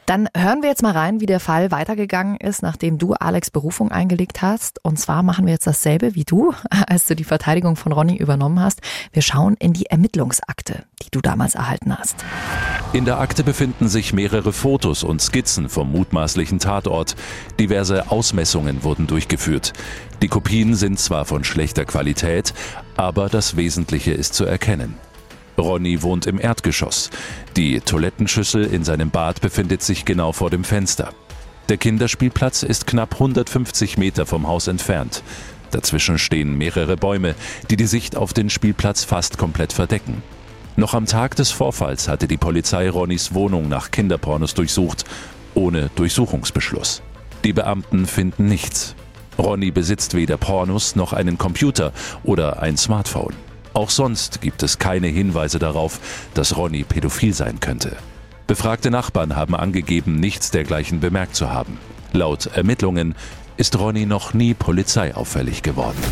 Dann 0.08 0.26
hören 0.34 0.62
wir 0.62 0.70
jetzt 0.70 0.82
mal 0.82 0.92
rein, 0.92 1.20
wie 1.20 1.26
der 1.26 1.38
Fall 1.38 1.70
weitergegangen 1.70 2.38
ist, 2.38 2.62
nachdem 2.62 2.96
du 2.96 3.12
Alex 3.12 3.50
Berufung 3.50 3.92
eingelegt 3.92 4.40
hast. 4.40 4.82
Und 4.82 4.98
zwar 4.98 5.22
machen 5.22 5.44
wir 5.44 5.52
jetzt 5.52 5.66
dasselbe 5.66 6.14
wie 6.14 6.24
du, 6.24 6.54
als 6.88 7.04
du 7.04 7.14
die 7.14 7.24
Verteidigung 7.24 7.76
von 7.76 7.92
Ronny 7.92 8.16
übernommen 8.16 8.58
hast. 8.58 8.80
Wir 9.12 9.20
schauen 9.20 9.54
in 9.58 9.74
die 9.74 9.84
Ermittlungsakte, 9.84 10.84
die 11.02 11.10
du 11.10 11.20
damals 11.20 11.56
erhalten 11.56 11.94
hast. 11.94 12.24
In 12.94 13.04
der 13.04 13.20
Akte 13.20 13.44
befinden 13.44 13.90
sich 13.90 14.14
mehrere 14.14 14.54
Fotos 14.54 15.04
und 15.04 15.20
Skizzen 15.20 15.68
vom 15.68 15.92
mutmaßlichen 15.92 16.58
Tatort. 16.58 17.14
Diverse 17.60 18.10
Ausmessungen 18.10 18.84
wurden 18.84 19.08
durchgeführt. 19.08 19.74
Die 20.22 20.28
Kopien 20.28 20.74
sind 20.74 20.98
zwar 20.98 21.26
von 21.26 21.44
schlechter 21.44 21.84
Qualität, 21.84 22.54
aber 22.96 23.28
das 23.28 23.58
Wesentliche 23.58 24.12
ist 24.12 24.32
zu 24.32 24.46
erkennen. 24.46 24.94
Ronny 25.58 26.02
wohnt 26.02 26.26
im 26.26 26.40
Erdgeschoss. 26.40 27.10
Die 27.56 27.80
Toilettenschüssel 27.80 28.64
in 28.64 28.84
seinem 28.84 29.10
Bad 29.10 29.40
befindet 29.40 29.82
sich 29.82 30.04
genau 30.04 30.32
vor 30.32 30.50
dem 30.50 30.64
Fenster. 30.64 31.12
Der 31.68 31.76
Kinderspielplatz 31.76 32.62
ist 32.62 32.86
knapp 32.86 33.14
150 33.14 33.98
Meter 33.98 34.24
vom 34.24 34.46
Haus 34.48 34.68
entfernt. 34.68 35.22
Dazwischen 35.70 36.18
stehen 36.18 36.56
mehrere 36.56 36.96
Bäume, 36.96 37.34
die 37.70 37.76
die 37.76 37.86
Sicht 37.86 38.16
auf 38.16 38.32
den 38.32 38.48
Spielplatz 38.48 39.04
fast 39.04 39.36
komplett 39.36 39.72
verdecken. 39.72 40.22
Noch 40.76 40.94
am 40.94 41.06
Tag 41.06 41.36
des 41.36 41.50
Vorfalls 41.50 42.08
hatte 42.08 42.28
die 42.28 42.36
Polizei 42.36 42.88
Ronnys 42.88 43.34
Wohnung 43.34 43.68
nach 43.68 43.90
Kinderpornos 43.90 44.54
durchsucht, 44.54 45.04
ohne 45.54 45.90
Durchsuchungsbeschluss. 45.96 47.02
Die 47.44 47.52
Beamten 47.52 48.06
finden 48.06 48.46
nichts. 48.46 48.94
Ronny 49.38 49.70
besitzt 49.70 50.14
weder 50.14 50.36
Pornos 50.36 50.96
noch 50.96 51.12
einen 51.12 51.36
Computer 51.36 51.92
oder 52.24 52.62
ein 52.62 52.76
Smartphone. 52.76 53.34
Auch 53.78 53.90
sonst 53.90 54.40
gibt 54.40 54.64
es 54.64 54.80
keine 54.80 55.06
Hinweise 55.06 55.60
darauf, 55.60 56.00
dass 56.34 56.56
Ronny 56.56 56.82
pädophil 56.82 57.32
sein 57.32 57.60
könnte. 57.60 57.96
Befragte 58.48 58.90
Nachbarn 58.90 59.36
haben 59.36 59.54
angegeben, 59.54 60.16
nichts 60.16 60.50
dergleichen 60.50 60.98
bemerkt 60.98 61.36
zu 61.36 61.52
haben. 61.52 61.78
Laut 62.12 62.46
Ermittlungen 62.46 63.14
ist 63.56 63.78
Ronny 63.78 64.04
noch 64.04 64.34
nie 64.34 64.54
polizeiauffällig 64.54 65.62
geworden. 65.62 66.02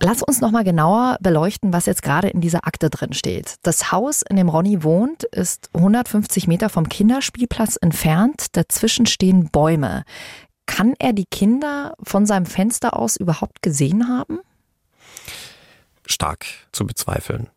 Lass 0.00 0.24
uns 0.24 0.40
noch 0.40 0.50
mal 0.50 0.64
genauer 0.64 1.18
beleuchten, 1.20 1.72
was 1.72 1.86
jetzt 1.86 2.02
gerade 2.02 2.26
in 2.26 2.40
dieser 2.40 2.66
Akte 2.66 2.90
drin 2.90 3.12
steht. 3.12 3.54
Das 3.62 3.92
Haus, 3.92 4.22
in 4.28 4.34
dem 4.34 4.48
Ronny 4.48 4.82
wohnt, 4.82 5.22
ist 5.22 5.70
150 5.74 6.48
Meter 6.48 6.68
vom 6.68 6.88
Kinderspielplatz 6.88 7.78
entfernt. 7.80 8.56
Dazwischen 8.56 9.06
stehen 9.06 9.50
Bäume. 9.52 10.02
Kann 10.66 10.94
er 10.98 11.12
die 11.12 11.26
Kinder 11.30 11.94
von 12.02 12.26
seinem 12.26 12.46
Fenster 12.46 12.98
aus 12.98 13.14
überhaupt 13.14 13.62
gesehen 13.62 14.08
haben? 14.08 14.40
Stark 16.06 16.46
zu 16.72 16.86
bezweifeln. 16.86 17.48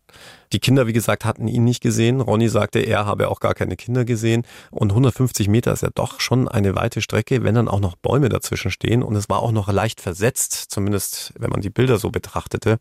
Die 0.53 0.59
Kinder, 0.59 0.87
wie 0.87 0.93
gesagt, 0.93 1.25
hatten 1.25 1.47
ihn 1.47 1.65
nicht 1.65 1.81
gesehen. 1.81 2.21
Ronny 2.21 2.47
sagte, 2.47 2.79
er 2.79 3.05
habe 3.05 3.29
auch 3.29 3.39
gar 3.39 3.53
keine 3.53 3.75
Kinder 3.75 4.05
gesehen. 4.05 4.43
Und 4.71 4.91
150 4.91 5.49
Meter 5.49 5.73
ist 5.73 5.83
ja 5.83 5.89
doch 5.93 6.21
schon 6.21 6.47
eine 6.47 6.75
weite 6.75 7.01
Strecke, 7.01 7.43
wenn 7.43 7.55
dann 7.55 7.67
auch 7.67 7.81
noch 7.81 7.97
Bäume 7.97 8.29
dazwischen 8.29 8.71
stehen. 8.71 9.03
Und 9.03 9.15
es 9.15 9.29
war 9.29 9.39
auch 9.39 9.51
noch 9.51 9.71
leicht 9.71 9.99
versetzt, 9.99 10.53
zumindest 10.69 11.33
wenn 11.37 11.49
man 11.49 11.61
die 11.61 11.69
Bilder 11.69 11.97
so 11.97 12.11
betrachtete. 12.11 12.77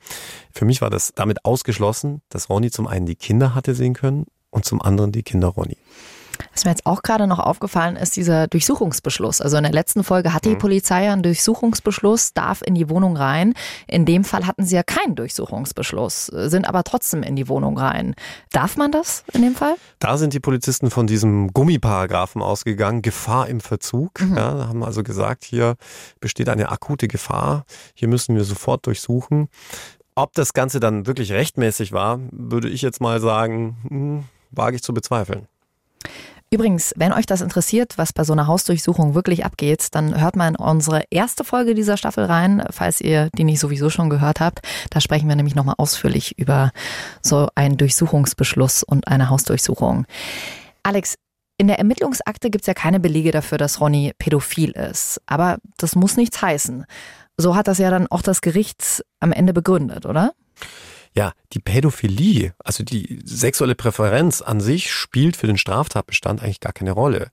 Für 0.52 0.64
mich 0.64 0.80
war 0.80 0.90
das 0.90 1.12
damit 1.14 1.44
ausgeschlossen, 1.44 2.22
dass 2.28 2.48
Ronny 2.48 2.70
zum 2.70 2.86
einen 2.86 3.06
die 3.06 3.16
Kinder 3.16 3.54
hatte 3.54 3.74
sehen 3.74 3.94
können 3.94 4.26
und 4.50 4.64
zum 4.64 4.80
anderen 4.80 5.10
die 5.10 5.24
Kinder 5.24 5.48
Ronny. 5.48 5.76
Was 6.56 6.64
mir 6.64 6.70
jetzt 6.70 6.86
auch 6.86 7.02
gerade 7.02 7.26
noch 7.26 7.38
aufgefallen 7.38 7.96
ist, 7.96 8.16
dieser 8.16 8.46
Durchsuchungsbeschluss. 8.46 9.42
Also 9.42 9.58
in 9.58 9.64
der 9.64 9.74
letzten 9.74 10.02
Folge 10.02 10.32
hatte 10.32 10.48
die 10.48 10.54
mhm. 10.54 10.60
Polizei 10.60 11.12
einen 11.12 11.22
Durchsuchungsbeschluss, 11.22 12.32
darf 12.32 12.62
in 12.62 12.74
die 12.74 12.88
Wohnung 12.88 13.14
rein. 13.14 13.52
In 13.86 14.06
dem 14.06 14.24
Fall 14.24 14.46
hatten 14.46 14.64
sie 14.64 14.74
ja 14.74 14.82
keinen 14.82 15.16
Durchsuchungsbeschluss, 15.16 16.26
sind 16.26 16.66
aber 16.66 16.82
trotzdem 16.82 17.22
in 17.22 17.36
die 17.36 17.48
Wohnung 17.48 17.76
rein. 17.76 18.14
Darf 18.52 18.78
man 18.78 18.90
das 18.90 19.22
in 19.34 19.42
dem 19.42 19.54
Fall? 19.54 19.74
Da 19.98 20.16
sind 20.16 20.32
die 20.32 20.40
Polizisten 20.40 20.88
von 20.88 21.06
diesem 21.06 21.52
Gummiparagraphen 21.52 22.40
ausgegangen, 22.40 23.02
Gefahr 23.02 23.48
im 23.48 23.60
Verzug. 23.60 24.18
Mhm. 24.22 24.38
Ja, 24.38 24.68
haben 24.68 24.82
also 24.82 25.02
gesagt, 25.02 25.44
hier 25.44 25.76
besteht 26.20 26.48
eine 26.48 26.70
akute 26.70 27.06
Gefahr, 27.06 27.66
hier 27.92 28.08
müssen 28.08 28.34
wir 28.34 28.44
sofort 28.44 28.86
durchsuchen. 28.86 29.48
Ob 30.14 30.32
das 30.32 30.54
Ganze 30.54 30.80
dann 30.80 31.06
wirklich 31.06 31.32
rechtmäßig 31.32 31.92
war, 31.92 32.18
würde 32.30 32.70
ich 32.70 32.80
jetzt 32.80 33.02
mal 33.02 33.20
sagen, 33.20 33.76
hm, 33.90 34.24
wage 34.52 34.76
ich 34.76 34.82
zu 34.82 34.94
bezweifeln. 34.94 35.48
Übrigens, 36.50 36.94
wenn 36.96 37.12
euch 37.12 37.26
das 37.26 37.40
interessiert, 37.40 37.98
was 37.98 38.12
bei 38.12 38.22
so 38.22 38.32
einer 38.32 38.46
Hausdurchsuchung 38.46 39.14
wirklich 39.14 39.44
abgeht, 39.44 39.88
dann 39.92 40.20
hört 40.20 40.36
mal 40.36 40.48
in 40.48 40.56
unsere 40.56 41.02
erste 41.10 41.42
Folge 41.42 41.74
dieser 41.74 41.96
Staffel 41.96 42.24
rein, 42.24 42.64
falls 42.70 43.00
ihr 43.00 43.30
die 43.36 43.42
nicht 43.42 43.58
sowieso 43.58 43.90
schon 43.90 44.10
gehört 44.10 44.38
habt. 44.38 44.60
Da 44.90 45.00
sprechen 45.00 45.28
wir 45.28 45.34
nämlich 45.34 45.56
nochmal 45.56 45.74
ausführlich 45.78 46.38
über 46.38 46.70
so 47.20 47.48
einen 47.56 47.76
Durchsuchungsbeschluss 47.76 48.84
und 48.84 49.08
eine 49.08 49.28
Hausdurchsuchung. 49.28 50.06
Alex, 50.84 51.16
in 51.58 51.66
der 51.66 51.78
Ermittlungsakte 51.78 52.50
gibt 52.50 52.62
es 52.62 52.66
ja 52.66 52.74
keine 52.74 53.00
Belege 53.00 53.32
dafür, 53.32 53.58
dass 53.58 53.80
Ronny 53.80 54.12
pädophil 54.16 54.70
ist. 54.70 55.20
Aber 55.26 55.58
das 55.78 55.96
muss 55.96 56.16
nichts 56.16 56.40
heißen. 56.40 56.84
So 57.36 57.56
hat 57.56 57.66
das 57.66 57.78
ja 57.78 57.90
dann 57.90 58.06
auch 58.06 58.22
das 58.22 58.40
Gericht 58.40 59.04
am 59.18 59.32
Ende 59.32 59.52
begründet, 59.52 60.06
oder? 60.06 60.32
Ja, 61.16 61.32
die 61.54 61.60
Pädophilie, 61.60 62.54
also 62.62 62.84
die 62.84 63.20
sexuelle 63.24 63.74
Präferenz 63.74 64.42
an 64.42 64.60
sich 64.60 64.92
spielt 64.92 65.34
für 65.36 65.46
den 65.46 65.56
Straftatbestand 65.56 66.42
eigentlich 66.42 66.60
gar 66.60 66.74
keine 66.74 66.92
Rolle. 66.92 67.30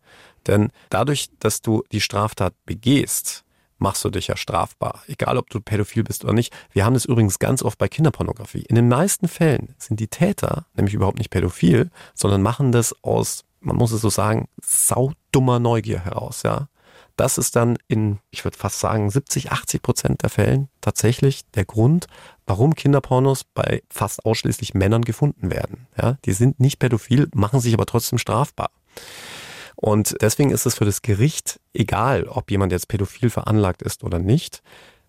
Denn 0.48 0.72
dadurch, 0.90 1.30
dass 1.40 1.62
du 1.62 1.84
die 1.92 2.00
Straftat 2.00 2.54
begehst, 2.66 3.44
machst 3.80 4.06
du 4.06 4.10
dich 4.10 4.28
ja 4.28 4.38
strafbar. 4.38 5.04
Egal, 5.08 5.38
ob 5.38 5.50
du 5.50 5.60
pädophil 5.60 6.06
bist 6.06 6.24
oder 6.24 6.32
nicht. 6.32 6.54
Wir 6.72 6.86
haben 6.86 6.94
das 6.94 7.04
übrigens 7.04 7.40
ganz 7.40 7.62
oft 7.62 7.78
bei 7.78 7.90
Kinderpornografie. 7.90 8.64
In 8.70 8.76
den 8.76 8.88
meisten 8.88 9.28
Fällen 9.28 9.76
sind 9.78 10.00
die 10.00 10.08
Täter 10.08 10.66
nämlich 10.76 10.94
überhaupt 10.94 11.18
nicht 11.18 11.30
pädophil, 11.30 11.92
sondern 12.14 12.42
machen 12.42 12.72
das 12.72 12.96
aus, 13.04 13.44
man 13.60 13.76
muss 13.76 13.92
es 13.92 14.00
so 14.00 14.10
sagen, 14.10 14.48
saudummer 14.62 15.60
Neugier 15.60 16.00
heraus, 16.00 16.44
ja. 16.44 16.70
Das 17.16 17.38
ist 17.38 17.56
dann 17.56 17.78
in, 17.88 18.20
ich 18.32 18.44
würde 18.44 18.58
fast 18.58 18.80
sagen, 18.80 19.10
70, 19.10 19.52
80 19.52 19.82
Prozent 19.82 20.24
der 20.24 20.30
Fällen 20.30 20.70
tatsächlich 20.82 21.44
der 21.52 21.66
Grund, 21.66 22.08
warum 22.48 22.74
Kinderpornos 22.74 23.44
bei 23.44 23.84
fast 23.90 24.26
ausschließlich 24.26 24.74
Männern 24.74 25.04
gefunden 25.04 25.52
werden. 25.52 25.88
Ja, 26.02 26.18
die 26.26 26.34
sind 26.34 26.60
nicht 26.60 26.80
pädophil, 26.80 27.30
machen 27.36 27.60
sich 27.60 27.74
aber 27.74 27.86
trotzdem 27.86 28.18
strafbar. 28.18 28.72
Und 29.76 30.16
deswegen 30.22 30.52
ist 30.52 30.66
es 30.66 30.76
für 30.76 30.86
das 30.86 31.02
Gericht 31.02 31.60
egal, 31.74 32.26
ob 32.28 32.50
jemand 32.50 32.72
jetzt 32.72 32.88
pädophil 32.88 33.30
veranlagt 33.30 33.82
ist 33.82 34.04
oder 34.04 34.20
nicht. 34.20 34.62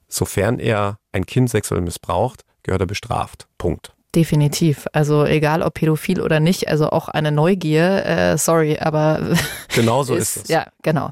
Sofern 0.09 0.59
er 0.59 0.99
ein 1.13 1.27
Kind 1.27 1.51
sexuell 1.51 1.81
missbraucht, 1.81 2.45
gehört 2.63 2.83
er 2.83 2.87
bestraft. 2.87 3.49
Punkt. 3.57 3.95
Definitiv. 4.15 4.87
Also 4.93 5.25
egal 5.25 5.63
ob 5.63 5.75
pädophil 5.75 6.21
oder 6.21 6.39
nicht, 6.39 6.69
also 6.69 6.91
auch 6.91 7.09
eine 7.09 7.33
Neugier, 7.33 8.07
äh, 8.07 8.39
sorry, 8.39 8.79
aber 8.79 9.21
genau 9.75 10.05
so 10.05 10.15
ist, 10.15 10.37
ist 10.37 10.45
es. 10.45 10.49
Ja, 10.49 10.67
genau. 10.83 11.11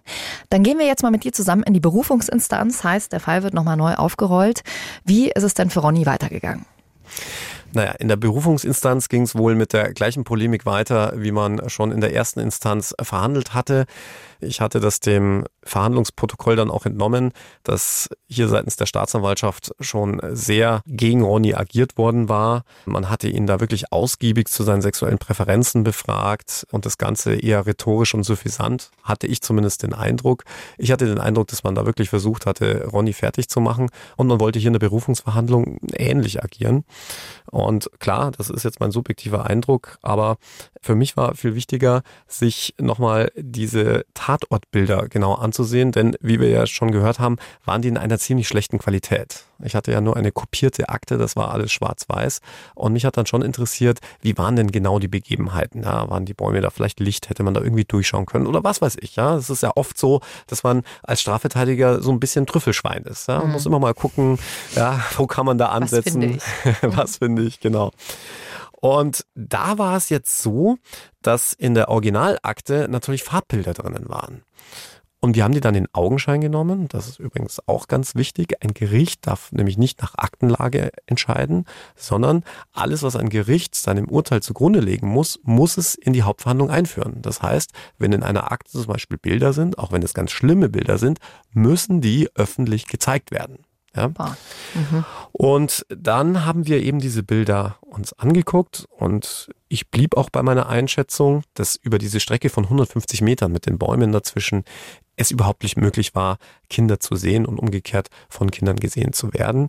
Dann 0.51 0.63
gehen 0.63 0.79
wir 0.79 0.87
jetzt 0.87 1.03
mal 1.03 1.11
mit 1.11 1.25
dir 1.25 1.33
zusammen 1.33 1.65
in 1.65 1.75
die 1.75 1.81
Berufungsinstanz, 1.81 2.85
heißt, 2.85 3.13
der 3.13 3.21
Fall 3.21 3.43
wird 3.43 3.55
nochmal 3.55 3.77
neu 3.77 3.95
aufgerollt. 3.95 4.63
Wie 5.05 5.31
ist 5.31 5.43
es 5.43 5.55
denn 5.55 5.71
für 5.71 5.81
Ronny 5.81 6.07
weitergegangen? 6.07 6.65
Naja, 7.73 7.93
in 7.93 8.09
der 8.09 8.17
Berufungsinstanz 8.17 9.09
ging 9.09 9.23
es 9.23 9.35
wohl 9.35 9.55
mit 9.55 9.73
der 9.73 9.95
gleichen 9.95 10.25
Polemik 10.25 10.67
weiter, 10.67 11.15
wie 11.17 11.33
man 11.33 11.69
schon 11.69 11.91
in 11.91 12.01
der 12.01 12.15
ersten 12.15 12.39
Instanz 12.39 12.95
verhandelt 13.01 13.55
hatte. 13.55 13.87
Ich 14.43 14.61
hatte 14.61 14.81
das 14.81 15.01
dem 15.01 15.45
Verhandlungsprotokoll 15.65 16.57
dann 16.57 16.71
auch 16.71 16.87
entnommen, 16.87 17.33
dass 17.63 18.09
hier 18.29 18.49
seitens 18.49 18.77
der 18.77 18.87
Staatsanwaltschaft 18.87 19.73
schon 19.81 20.21
sehr 20.33 20.83
gegen 20.87 21.23
Ronny 21.23 21.55
agiert 21.55 21.97
worden 21.97 22.29
war. 22.29 22.65
Man 22.85 23.09
hatte 23.09 23.29
ihn 23.29 23.47
da 23.47 23.61
wirklich 23.61 23.93
ausgiebig 23.93 24.49
zu 24.49 24.65
seinen 24.65 24.83
sexuellen 24.83 25.19
Präferenzen 25.19 25.85
befragt 25.85 26.67
und 26.73 26.85
das 26.85 26.99
Ganze 26.99 27.35
eher 27.35 27.67
rhetorisch 27.67 28.15
und 28.15 28.25
suffisant, 28.25 28.91
hatte 29.03 29.27
ich 29.27 29.41
zumindest 29.43 29.83
den 29.83 29.95
Eindruck. 29.95 30.45
Ich 30.79 30.91
hatte 30.91 31.07
den 31.07 31.19
Eindruck, 31.19 31.49
dass 31.49 31.63
man 31.63 31.75
da 31.75 31.87
wirklich 31.87 32.09
versucht 32.09 32.47
hatte, 32.47 32.87
Ronny 32.87 33.13
fertig 33.13 33.49
zu 33.49 33.61
machen 33.61 33.89
und 34.17 34.27
man 34.27 34.41
wollte 34.41 34.59
hier 34.59 34.69
in 34.69 34.75
der 34.75 34.81
Berufungsverhandlung 34.81 35.79
ähnlich 35.95 36.43
agieren. 36.43 36.85
Und 37.51 37.91
klar, 38.01 38.33
das 38.33 38.51
ist 38.51 38.65
jetzt 38.65 38.81
mein 38.81 38.91
subjektiver 38.91 39.47
Eindruck, 39.47 39.99
aber 40.03 40.39
für 40.81 40.95
mich 40.95 41.17
war 41.17 41.35
viel 41.35 41.55
wichtiger, 41.55 42.03
sich 42.27 42.75
nochmal 42.81 43.31
diese 43.37 44.05
Tatortbilder 44.33 45.09
genau 45.09 45.35
anzusehen, 45.35 45.93
denn 45.93 46.17
wie 46.21 46.41
wir 46.41 46.49
ja 46.49 46.67
schon 46.67 46.91
gehört 46.91 47.19
haben, 47.19 47.37
waren 47.65 47.83
die 47.83 47.89
in 47.89 47.99
einer 47.99 48.19
ziemlich 48.19 48.49
schlechten 48.49 48.79
Qualität. 48.79 49.45
Ich 49.63 49.75
hatte 49.75 49.93
ja 49.93 50.01
nur 50.01 50.17
eine 50.17 50.33
kopierte 50.33 50.89
Akte, 50.89 51.19
das 51.19 51.37
war 51.37 51.53
alles 51.53 51.71
schwarz-weiß 51.71 52.41
und 52.75 52.95
mich 52.95 53.05
hat 53.05 53.17
dann 53.17 53.27
schon 53.27 53.43
interessiert, 53.43 53.99
wie 54.23 54.37
waren 54.39 54.57
denn 54.57 54.71
genau 54.71 54.99
die 54.99 55.09
Begebenheiten? 55.09 55.83
Ja, 55.83 56.09
waren 56.09 56.25
die 56.25 56.35
Bäume 56.35 56.61
da 56.61 56.71
vielleicht 56.71 57.01
Licht, 57.01 57.29
hätte 57.29 57.43
man 57.43 57.53
da 57.53 57.61
irgendwie 57.61 57.85
durchschauen 57.85 58.27
können 58.27 58.47
oder 58.47 58.65
was 58.65 58.81
weiß 58.81 58.97
ich, 59.01 59.17
ja? 59.17 59.37
Es 59.37 59.51
ist 59.51 59.63
ja 59.63 59.73
oft 59.75 59.99
so, 59.99 60.21
dass 60.47 60.63
man 60.63 60.83
als 61.03 61.21
Strafverteidiger 61.21 62.01
so 62.01 62.11
ein 62.11 62.19
bisschen 62.19 62.47
Trüffelschwein 62.47 63.03
ist, 63.05 63.29
ja? 63.29 63.39
Man 63.39 63.49
mhm. 63.49 63.53
muss 63.53 63.67
immer 63.67 63.79
mal 63.79 63.95
gucken, 63.95 64.39
ja, 64.75 65.01
wo 65.17 65.27
kann 65.27 65.45
man 65.45 65.59
da 65.59 65.67
ansetzen? 65.67 66.41
Was 66.83 67.19
finde 67.19 67.43
ich, 67.43 67.61
genau. 67.61 67.93
Und 68.83 69.25
da 69.37 69.79
war 69.79 69.97
es 69.97 70.09
jetzt 70.09 70.43
so, 70.43 70.77
dass 71.23 71.53
in 71.53 71.75
der 71.75 71.89
Originalakte 71.89 72.89
natürlich 72.91 73.23
Farbbilder 73.23 73.75
drinnen 73.75 74.09
waren. 74.09 74.43
Und 75.21 75.37
wir 75.37 75.45
haben 75.45 75.55
die 75.55 75.61
dann 75.61 75.77
in 75.77 75.87
Augenschein 75.93 76.41
genommen. 76.41 76.89
Das 76.89 77.07
ist 77.07 77.21
übrigens 77.21 77.61
auch 77.69 77.87
ganz 77.87 78.17
wichtig. 78.17 78.57
Ein 78.61 78.75
Gericht 78.75 79.25
darf 79.25 79.53
nämlich 79.53 79.79
nicht 79.79 80.03
nach 80.03 80.15
Aktenlage 80.17 80.91
entscheiden, 81.07 81.65
sondern 81.95 82.43
alles, 82.73 83.05
was 83.05 83.15
ein 83.15 83.29
Gericht 83.29 83.77
seinem 83.77 84.09
Urteil 84.09 84.43
zugrunde 84.43 84.81
legen 84.81 85.07
muss, 85.07 85.39
muss 85.45 85.77
es 85.77 85.95
in 85.95 86.13
die 86.13 86.25
Hauptverhandlung 86.25 86.71
einführen. 86.71 87.23
Das 87.23 87.41
heißt, 87.41 87.71
wenn 87.99 88.11
in 88.11 88.25
einer 88.25 88.51
Akte 88.51 88.73
zum 88.73 88.87
Beispiel 88.89 89.17
Bilder 89.17 89.53
sind, 89.53 89.79
auch 89.79 89.93
wenn 89.93 90.03
es 90.03 90.13
ganz 90.13 90.33
schlimme 90.33 90.69
Bilder 90.69 90.99
sind, 90.99 91.21
müssen 91.53 92.01
die 92.01 92.29
öffentlich 92.35 92.89
gezeigt 92.89 93.31
werden. 93.31 93.65
Ja? 93.95 94.09
Mhm. 94.09 95.05
Und 95.33 95.87
dann 95.89 96.45
haben 96.45 96.67
wir 96.67 96.83
eben 96.83 96.99
diese 96.99 97.23
Bilder 97.23 97.77
uns 97.81 98.13
angeguckt 98.15 98.87
und 98.91 99.51
ich 99.69 99.91
blieb 99.91 100.17
auch 100.17 100.31
bei 100.31 100.43
meiner 100.43 100.69
Einschätzung, 100.69 101.45
dass 101.55 101.77
über 101.77 101.99
diese 101.99 102.21
Strecke 102.21 102.49
von 102.49 102.65
150 102.65 103.23
Metern 103.23 103.53
mit 103.53 103.67
den 103.67 103.79
Bäumen 103.79 104.13
dazwischen 104.13 104.65
es 105.23 105.31
überhaupt 105.31 105.63
nicht 105.63 105.77
möglich 105.77 106.15
war, 106.15 106.39
Kinder 106.69 107.01
zu 107.01 107.17
sehen 107.17 107.47
und 107.47 107.59
umgekehrt 107.59 108.09
von 108.29 108.51
Kindern 108.51 108.77
gesehen 108.77 109.13
zu 109.13 109.33
werden. 109.33 109.69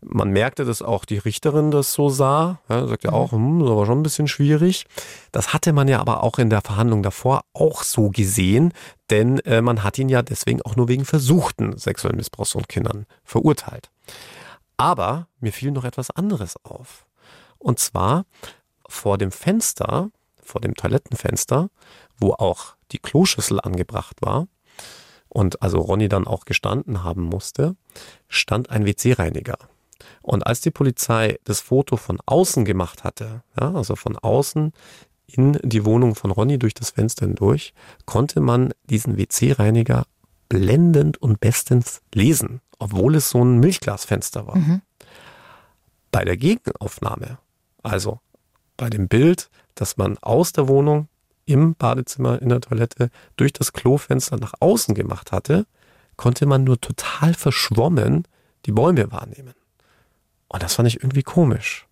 Man 0.00 0.30
merkte, 0.30 0.64
dass 0.64 0.82
auch 0.82 1.04
die 1.04 1.18
Richterin 1.18 1.70
das 1.70 1.92
so 1.92 2.08
sah. 2.08 2.60
Ja, 2.68 2.86
sagt 2.86 3.04
ja 3.04 3.10
mhm. 3.10 3.16
auch, 3.16 3.32
hm, 3.32 3.60
das 3.60 3.68
war 3.68 3.86
schon 3.86 4.00
ein 4.00 4.02
bisschen 4.02 4.28
schwierig. 4.28 4.86
Das 5.30 5.52
hatte 5.52 5.72
man 5.72 5.88
ja 5.88 6.00
aber 6.00 6.22
auch 6.22 6.38
in 6.38 6.50
der 6.50 6.62
Verhandlung 6.62 7.02
davor 7.02 7.42
auch 7.52 7.82
so 7.82 8.10
gesehen, 8.10 8.72
denn 9.10 9.38
äh, 9.40 9.60
man 9.60 9.84
hat 9.84 9.98
ihn 9.98 10.08
ja 10.08 10.22
deswegen 10.22 10.62
auch 10.62 10.76
nur 10.76 10.88
wegen 10.88 11.04
versuchten 11.04 11.76
sexuellen 11.76 12.16
Missbrauchs 12.16 12.52
von 12.52 12.66
Kindern 12.66 13.06
verurteilt. 13.24 13.90
Aber 14.76 15.28
mir 15.40 15.52
fiel 15.52 15.70
noch 15.70 15.84
etwas 15.84 16.10
anderes 16.10 16.56
auf. 16.64 17.06
Und 17.58 17.78
zwar 17.78 18.24
vor 18.88 19.18
dem 19.18 19.30
Fenster, 19.30 20.10
vor 20.42 20.60
dem 20.60 20.74
Toilettenfenster, 20.74 21.70
wo 22.18 22.32
auch 22.32 22.74
die 22.90 22.98
Kloschüssel 22.98 23.60
angebracht 23.60 24.16
war, 24.20 24.48
und 25.32 25.62
also 25.62 25.78
Ronny 25.78 26.08
dann 26.08 26.26
auch 26.26 26.44
gestanden 26.44 27.04
haben 27.04 27.22
musste, 27.22 27.74
stand 28.28 28.70
ein 28.70 28.84
WC-Reiniger. 28.84 29.56
Und 30.20 30.46
als 30.46 30.60
die 30.60 30.70
Polizei 30.70 31.38
das 31.44 31.60
Foto 31.60 31.96
von 31.96 32.18
außen 32.26 32.64
gemacht 32.64 33.02
hatte, 33.02 33.42
ja, 33.58 33.72
also 33.72 33.96
von 33.96 34.18
außen 34.18 34.72
in 35.26 35.58
die 35.62 35.84
Wohnung 35.86 36.14
von 36.14 36.30
Ronny 36.30 36.58
durch 36.58 36.74
das 36.74 36.90
Fenster 36.90 37.24
hindurch, 37.26 37.72
konnte 38.04 38.40
man 38.40 38.74
diesen 38.84 39.16
WC-Reiniger 39.16 40.04
blendend 40.50 41.16
und 41.16 41.40
bestens 41.40 42.02
lesen, 42.12 42.60
obwohl 42.78 43.14
es 43.14 43.30
so 43.30 43.42
ein 43.42 43.58
Milchglasfenster 43.58 44.46
war. 44.46 44.56
Mhm. 44.56 44.82
Bei 46.10 46.26
der 46.26 46.36
Gegenaufnahme, 46.36 47.38
also 47.82 48.20
bei 48.76 48.90
dem 48.90 49.08
Bild, 49.08 49.48
dass 49.74 49.96
man 49.96 50.18
aus 50.18 50.52
der 50.52 50.68
Wohnung 50.68 51.08
im 51.44 51.74
Badezimmer, 51.74 52.40
in 52.40 52.48
der 52.48 52.60
Toilette, 52.60 53.10
durch 53.36 53.52
das 53.52 53.72
Klofenster 53.72 54.36
nach 54.36 54.54
außen 54.60 54.94
gemacht 54.94 55.32
hatte, 55.32 55.66
konnte 56.16 56.46
man 56.46 56.64
nur 56.64 56.80
total 56.80 57.34
verschwommen 57.34 58.26
die 58.66 58.72
Bäume 58.72 59.10
wahrnehmen. 59.10 59.54
Und 60.48 60.62
das 60.62 60.74
fand 60.74 60.88
ich 60.88 61.02
irgendwie 61.02 61.22
komisch. 61.22 61.86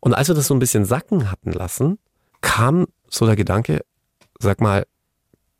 Und 0.00 0.14
als 0.14 0.28
wir 0.28 0.34
das 0.34 0.46
so 0.46 0.54
ein 0.54 0.60
bisschen 0.60 0.84
sacken 0.84 1.30
hatten 1.30 1.52
lassen, 1.52 1.98
kam 2.40 2.86
so 3.08 3.26
der 3.26 3.36
Gedanke, 3.36 3.84
sag 4.38 4.60
mal, 4.60 4.86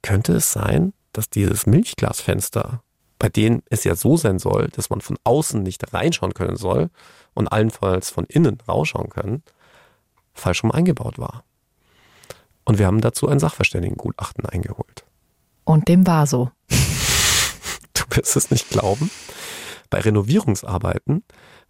könnte 0.02 0.34
es 0.34 0.52
sein, 0.52 0.92
dass 1.12 1.30
dieses 1.30 1.66
Milchglasfenster, 1.66 2.82
bei 3.18 3.28
dem 3.28 3.62
es 3.70 3.84
ja 3.84 3.94
so 3.94 4.16
sein 4.16 4.38
soll, 4.38 4.68
dass 4.68 4.90
man 4.90 5.00
von 5.00 5.16
außen 5.24 5.62
nicht 5.62 5.92
reinschauen 5.94 6.34
können 6.34 6.56
soll 6.56 6.90
und 7.34 7.48
allenfalls 7.48 8.10
von 8.10 8.24
innen 8.24 8.58
rausschauen 8.68 9.10
können, 9.10 9.42
falsch 10.34 10.64
rum 10.64 10.72
eingebaut 10.72 11.18
war. 11.18 11.44
Und 12.64 12.78
wir 12.78 12.86
haben 12.86 13.00
dazu 13.00 13.28
ein 13.28 13.38
Sachverständigengutachten 13.38 14.46
eingeholt. 14.46 15.04
Und 15.64 15.88
dem 15.88 16.06
war 16.06 16.26
so. 16.26 16.50
Du 17.94 18.16
wirst 18.16 18.36
es 18.36 18.50
nicht 18.50 18.70
glauben. 18.70 19.10
Bei 19.90 20.00
Renovierungsarbeiten 20.00 21.24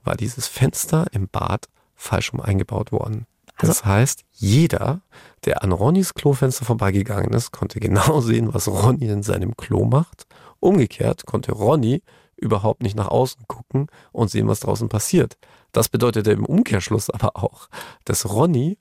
war 0.05 0.17
dieses 0.17 0.47
Fenster 0.47 1.07
im 1.13 1.29
Bad 1.29 1.69
falsch 1.95 2.33
rum 2.33 2.41
eingebaut 2.41 2.93
worden. 2.93 3.27
Das 3.59 3.83
also, 3.83 3.85
heißt, 3.87 4.25
jeder, 4.33 5.03
der 5.45 5.63
an 5.63 5.73
Ronnys 5.73 6.15
Klofenster 6.15 6.65
vorbeigegangen 6.65 7.33
ist, 7.33 7.53
konnte 7.53 7.81
genau 7.81 8.21
sehen, 8.23 8.55
was 8.55 8.69
Ronny 8.69 9.07
in 9.07 9.23
seinem 9.23 9.57
Klo 9.57 9.85
macht. 9.85 10.27
Umgekehrt 10.61 11.27
konnte 11.27 11.53
Ronny 11.53 12.03
überhaupt 12.37 12.83
nicht 12.83 12.97
nach 12.97 13.09
außen 13.09 13.45
gucken 13.47 13.87
und 14.11 14.31
sehen, 14.31 14.49
was 14.49 14.61
draußen 14.61 14.89
passiert. 14.89 15.37
Das 15.71 15.89
bedeutete 15.89 16.33
im 16.33 16.45
Umkehrschluss 16.45 17.09
aber 17.09 17.37
auch, 17.37 17.69
dass 18.05 18.29
Ronny 18.29 18.79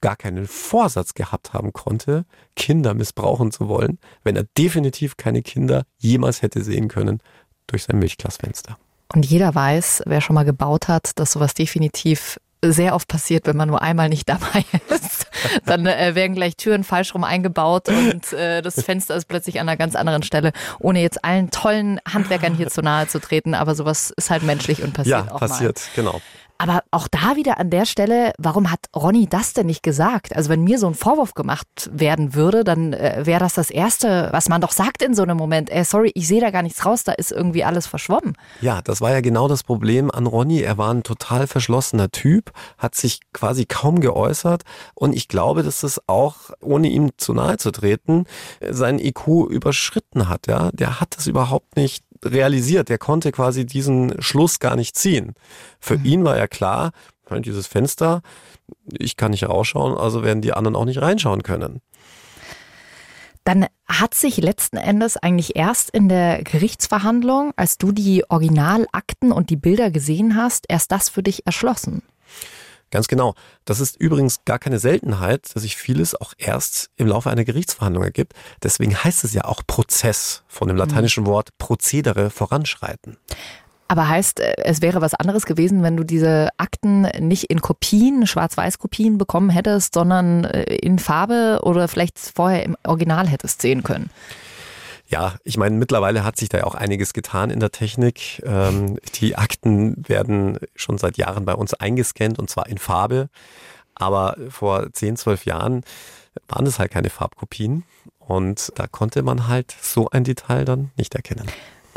gar 0.00 0.16
keinen 0.16 0.46
Vorsatz 0.46 1.14
gehabt 1.14 1.52
haben 1.52 1.72
konnte, 1.72 2.24
Kinder 2.56 2.94
missbrauchen 2.94 3.50
zu 3.50 3.68
wollen, 3.68 3.98
wenn 4.22 4.36
er 4.36 4.44
definitiv 4.56 5.16
keine 5.16 5.42
Kinder 5.42 5.84
jemals 5.98 6.42
hätte 6.42 6.62
sehen 6.62 6.88
können 6.88 7.20
durch 7.66 7.84
sein 7.84 7.98
Milchglasfenster. 7.98 8.78
Und 9.14 9.24
jeder 9.24 9.54
weiß, 9.54 10.02
wer 10.06 10.20
schon 10.20 10.34
mal 10.34 10.44
gebaut 10.44 10.88
hat, 10.88 11.18
dass 11.18 11.32
sowas 11.32 11.54
definitiv 11.54 12.38
sehr 12.62 12.94
oft 12.94 13.08
passiert, 13.08 13.46
wenn 13.46 13.56
man 13.56 13.68
nur 13.68 13.82
einmal 13.82 14.08
nicht 14.08 14.28
dabei 14.28 14.64
ist. 14.88 15.26
Dann 15.64 15.86
äh, 15.86 16.14
werden 16.14 16.34
gleich 16.34 16.56
Türen 16.56 16.84
falsch 16.84 17.14
rum 17.14 17.24
eingebaut 17.24 17.88
und 17.88 18.32
äh, 18.32 18.62
das 18.62 18.82
Fenster 18.82 19.14
ist 19.14 19.26
plötzlich 19.26 19.60
an 19.60 19.68
einer 19.68 19.76
ganz 19.76 19.94
anderen 19.94 20.22
Stelle, 20.22 20.52
ohne 20.80 21.00
jetzt 21.00 21.24
allen 21.24 21.50
tollen 21.50 22.00
Handwerkern 22.06 22.54
hier 22.54 22.68
zu 22.68 22.82
nahe 22.82 23.06
zu 23.06 23.20
treten. 23.20 23.54
Aber 23.54 23.74
sowas 23.74 24.12
ist 24.16 24.30
halt 24.30 24.42
menschlich 24.42 24.82
und 24.82 24.92
passiert 24.92 25.26
ja, 25.26 25.32
auch 25.32 25.40
passiert, 25.40 25.78
mal. 25.78 26.02
genau. 26.02 26.20
Aber 26.58 26.82
auch 26.90 27.06
da 27.06 27.36
wieder 27.36 27.58
an 27.58 27.70
der 27.70 27.86
Stelle, 27.86 28.32
warum 28.36 28.70
hat 28.70 28.80
Ronny 28.94 29.28
das 29.28 29.52
denn 29.52 29.66
nicht 29.66 29.84
gesagt? 29.84 30.34
Also 30.34 30.50
wenn 30.50 30.64
mir 30.64 30.80
so 30.80 30.88
ein 30.88 30.94
Vorwurf 30.94 31.34
gemacht 31.34 31.88
werden 31.92 32.34
würde, 32.34 32.64
dann 32.64 32.92
äh, 32.92 33.20
wäre 33.24 33.38
das 33.38 33.54
das 33.54 33.70
Erste, 33.70 34.28
was 34.32 34.48
man 34.48 34.60
doch 34.60 34.72
sagt 34.72 35.02
in 35.02 35.14
so 35.14 35.22
einem 35.22 35.36
Moment. 35.36 35.70
Ey, 35.70 35.84
sorry, 35.84 36.10
ich 36.14 36.26
sehe 36.26 36.40
da 36.40 36.50
gar 36.50 36.62
nichts 36.62 36.84
raus, 36.84 37.04
da 37.04 37.12
ist 37.12 37.30
irgendwie 37.30 37.62
alles 37.62 37.86
verschwommen. 37.86 38.36
Ja, 38.60 38.82
das 38.82 39.00
war 39.00 39.12
ja 39.12 39.20
genau 39.20 39.46
das 39.46 39.62
Problem 39.62 40.10
an 40.10 40.26
Ronny. 40.26 40.60
Er 40.60 40.78
war 40.78 40.92
ein 40.92 41.04
total 41.04 41.46
verschlossener 41.46 42.10
Typ, 42.10 42.50
hat 42.76 42.96
sich 42.96 43.20
quasi 43.32 43.64
kaum 43.64 44.00
geäußert 44.00 44.62
und 44.94 45.14
ich 45.14 45.28
glaube, 45.28 45.62
dass 45.62 45.82
das 45.82 46.02
auch, 46.08 46.50
ohne 46.60 46.88
ihm 46.88 47.10
zu 47.18 47.34
nahe 47.34 47.58
zu 47.58 47.70
treten, 47.70 48.24
sein 48.68 48.98
IQ 48.98 49.46
überschritten 49.48 50.28
hat. 50.28 50.48
Ja, 50.48 50.70
Der 50.72 51.00
hat 51.00 51.16
das 51.16 51.28
überhaupt 51.28 51.76
nicht 51.76 52.02
realisiert. 52.24 52.88
Der 52.88 52.98
konnte 52.98 53.32
quasi 53.32 53.66
diesen 53.66 54.20
Schluss 54.20 54.58
gar 54.58 54.76
nicht 54.76 54.96
ziehen. 54.96 55.34
Für 55.80 55.98
mhm. 55.98 56.04
ihn 56.04 56.24
war 56.24 56.36
ja 56.36 56.46
klar, 56.46 56.92
dieses 57.30 57.66
Fenster, 57.66 58.22
ich 58.98 59.16
kann 59.16 59.32
nicht 59.32 59.48
rausschauen, 59.48 59.96
also 59.96 60.22
werden 60.22 60.40
die 60.40 60.52
anderen 60.52 60.76
auch 60.76 60.84
nicht 60.84 61.00
reinschauen 61.00 61.42
können. 61.42 61.80
Dann 63.44 63.66
hat 63.86 64.14
sich 64.14 64.36
letzten 64.36 64.76
Endes 64.76 65.16
eigentlich 65.16 65.56
erst 65.56 65.90
in 65.90 66.08
der 66.08 66.42
Gerichtsverhandlung, 66.42 67.52
als 67.56 67.78
du 67.78 67.92
die 67.92 68.24
Originalakten 68.28 69.32
und 69.32 69.48
die 69.48 69.56
Bilder 69.56 69.90
gesehen 69.90 70.36
hast, 70.36 70.66
erst 70.68 70.92
das 70.92 71.08
für 71.08 71.22
dich 71.22 71.46
erschlossen. 71.46 72.02
Ganz 72.90 73.08
genau. 73.08 73.34
Das 73.64 73.80
ist 73.80 74.00
übrigens 74.00 74.44
gar 74.44 74.58
keine 74.58 74.78
Seltenheit, 74.78 75.54
dass 75.54 75.62
sich 75.62 75.76
vieles 75.76 76.14
auch 76.14 76.32
erst 76.38 76.90
im 76.96 77.06
Laufe 77.06 77.30
einer 77.30 77.44
Gerichtsverhandlung 77.44 78.04
ergibt. 78.04 78.32
Deswegen 78.62 78.96
heißt 78.96 79.24
es 79.24 79.34
ja 79.34 79.44
auch 79.44 79.62
Prozess 79.66 80.42
von 80.48 80.68
dem 80.68 80.76
lateinischen 80.76 81.26
Wort 81.26 81.50
Prozedere 81.58 82.30
voranschreiten. 82.30 83.18
Aber 83.88 84.06
heißt, 84.06 84.40
äh, 84.40 84.54
es 84.58 84.82
wäre 84.82 85.00
was 85.00 85.14
anderes 85.14 85.46
gewesen, 85.46 85.82
wenn 85.82 85.96
du 85.96 86.04
diese 86.04 86.50
Akten 86.58 87.02
nicht 87.20 87.44
in 87.44 87.62
Kopien, 87.62 88.26
Schwarz-Weiß-Kopien 88.26 89.16
bekommen 89.16 89.48
hättest, 89.50 89.94
sondern 89.94 90.44
äh, 90.44 90.64
in 90.76 90.98
Farbe 90.98 91.60
oder 91.62 91.88
vielleicht 91.88 92.18
vorher 92.18 92.64
im 92.64 92.76
Original 92.86 93.26
hättest 93.26 93.62
sehen 93.62 93.82
können? 93.82 94.10
Ja, 95.10 95.36
ich 95.42 95.56
meine, 95.56 95.74
mittlerweile 95.76 96.22
hat 96.22 96.36
sich 96.36 96.50
da 96.50 96.58
ja 96.58 96.64
auch 96.64 96.74
einiges 96.74 97.14
getan 97.14 97.48
in 97.48 97.60
der 97.60 97.72
Technik. 97.72 98.42
Ähm, 98.44 98.98
die 99.14 99.36
Akten 99.36 100.06
werden 100.06 100.58
schon 100.74 100.98
seit 100.98 101.16
Jahren 101.16 101.46
bei 101.46 101.54
uns 101.54 101.72
eingescannt 101.72 102.38
und 102.38 102.50
zwar 102.50 102.68
in 102.68 102.76
Farbe. 102.76 103.30
Aber 103.94 104.36
vor 104.50 104.92
10, 104.92 105.16
12 105.16 105.46
Jahren 105.46 105.82
waren 106.46 106.66
es 106.66 106.78
halt 106.78 106.90
keine 106.90 107.08
Farbkopien 107.08 107.84
und 108.18 108.70
da 108.76 108.86
konnte 108.86 109.22
man 109.22 109.48
halt 109.48 109.74
so 109.80 110.10
ein 110.10 110.24
Detail 110.24 110.66
dann 110.66 110.90
nicht 110.96 111.14
erkennen. 111.14 111.48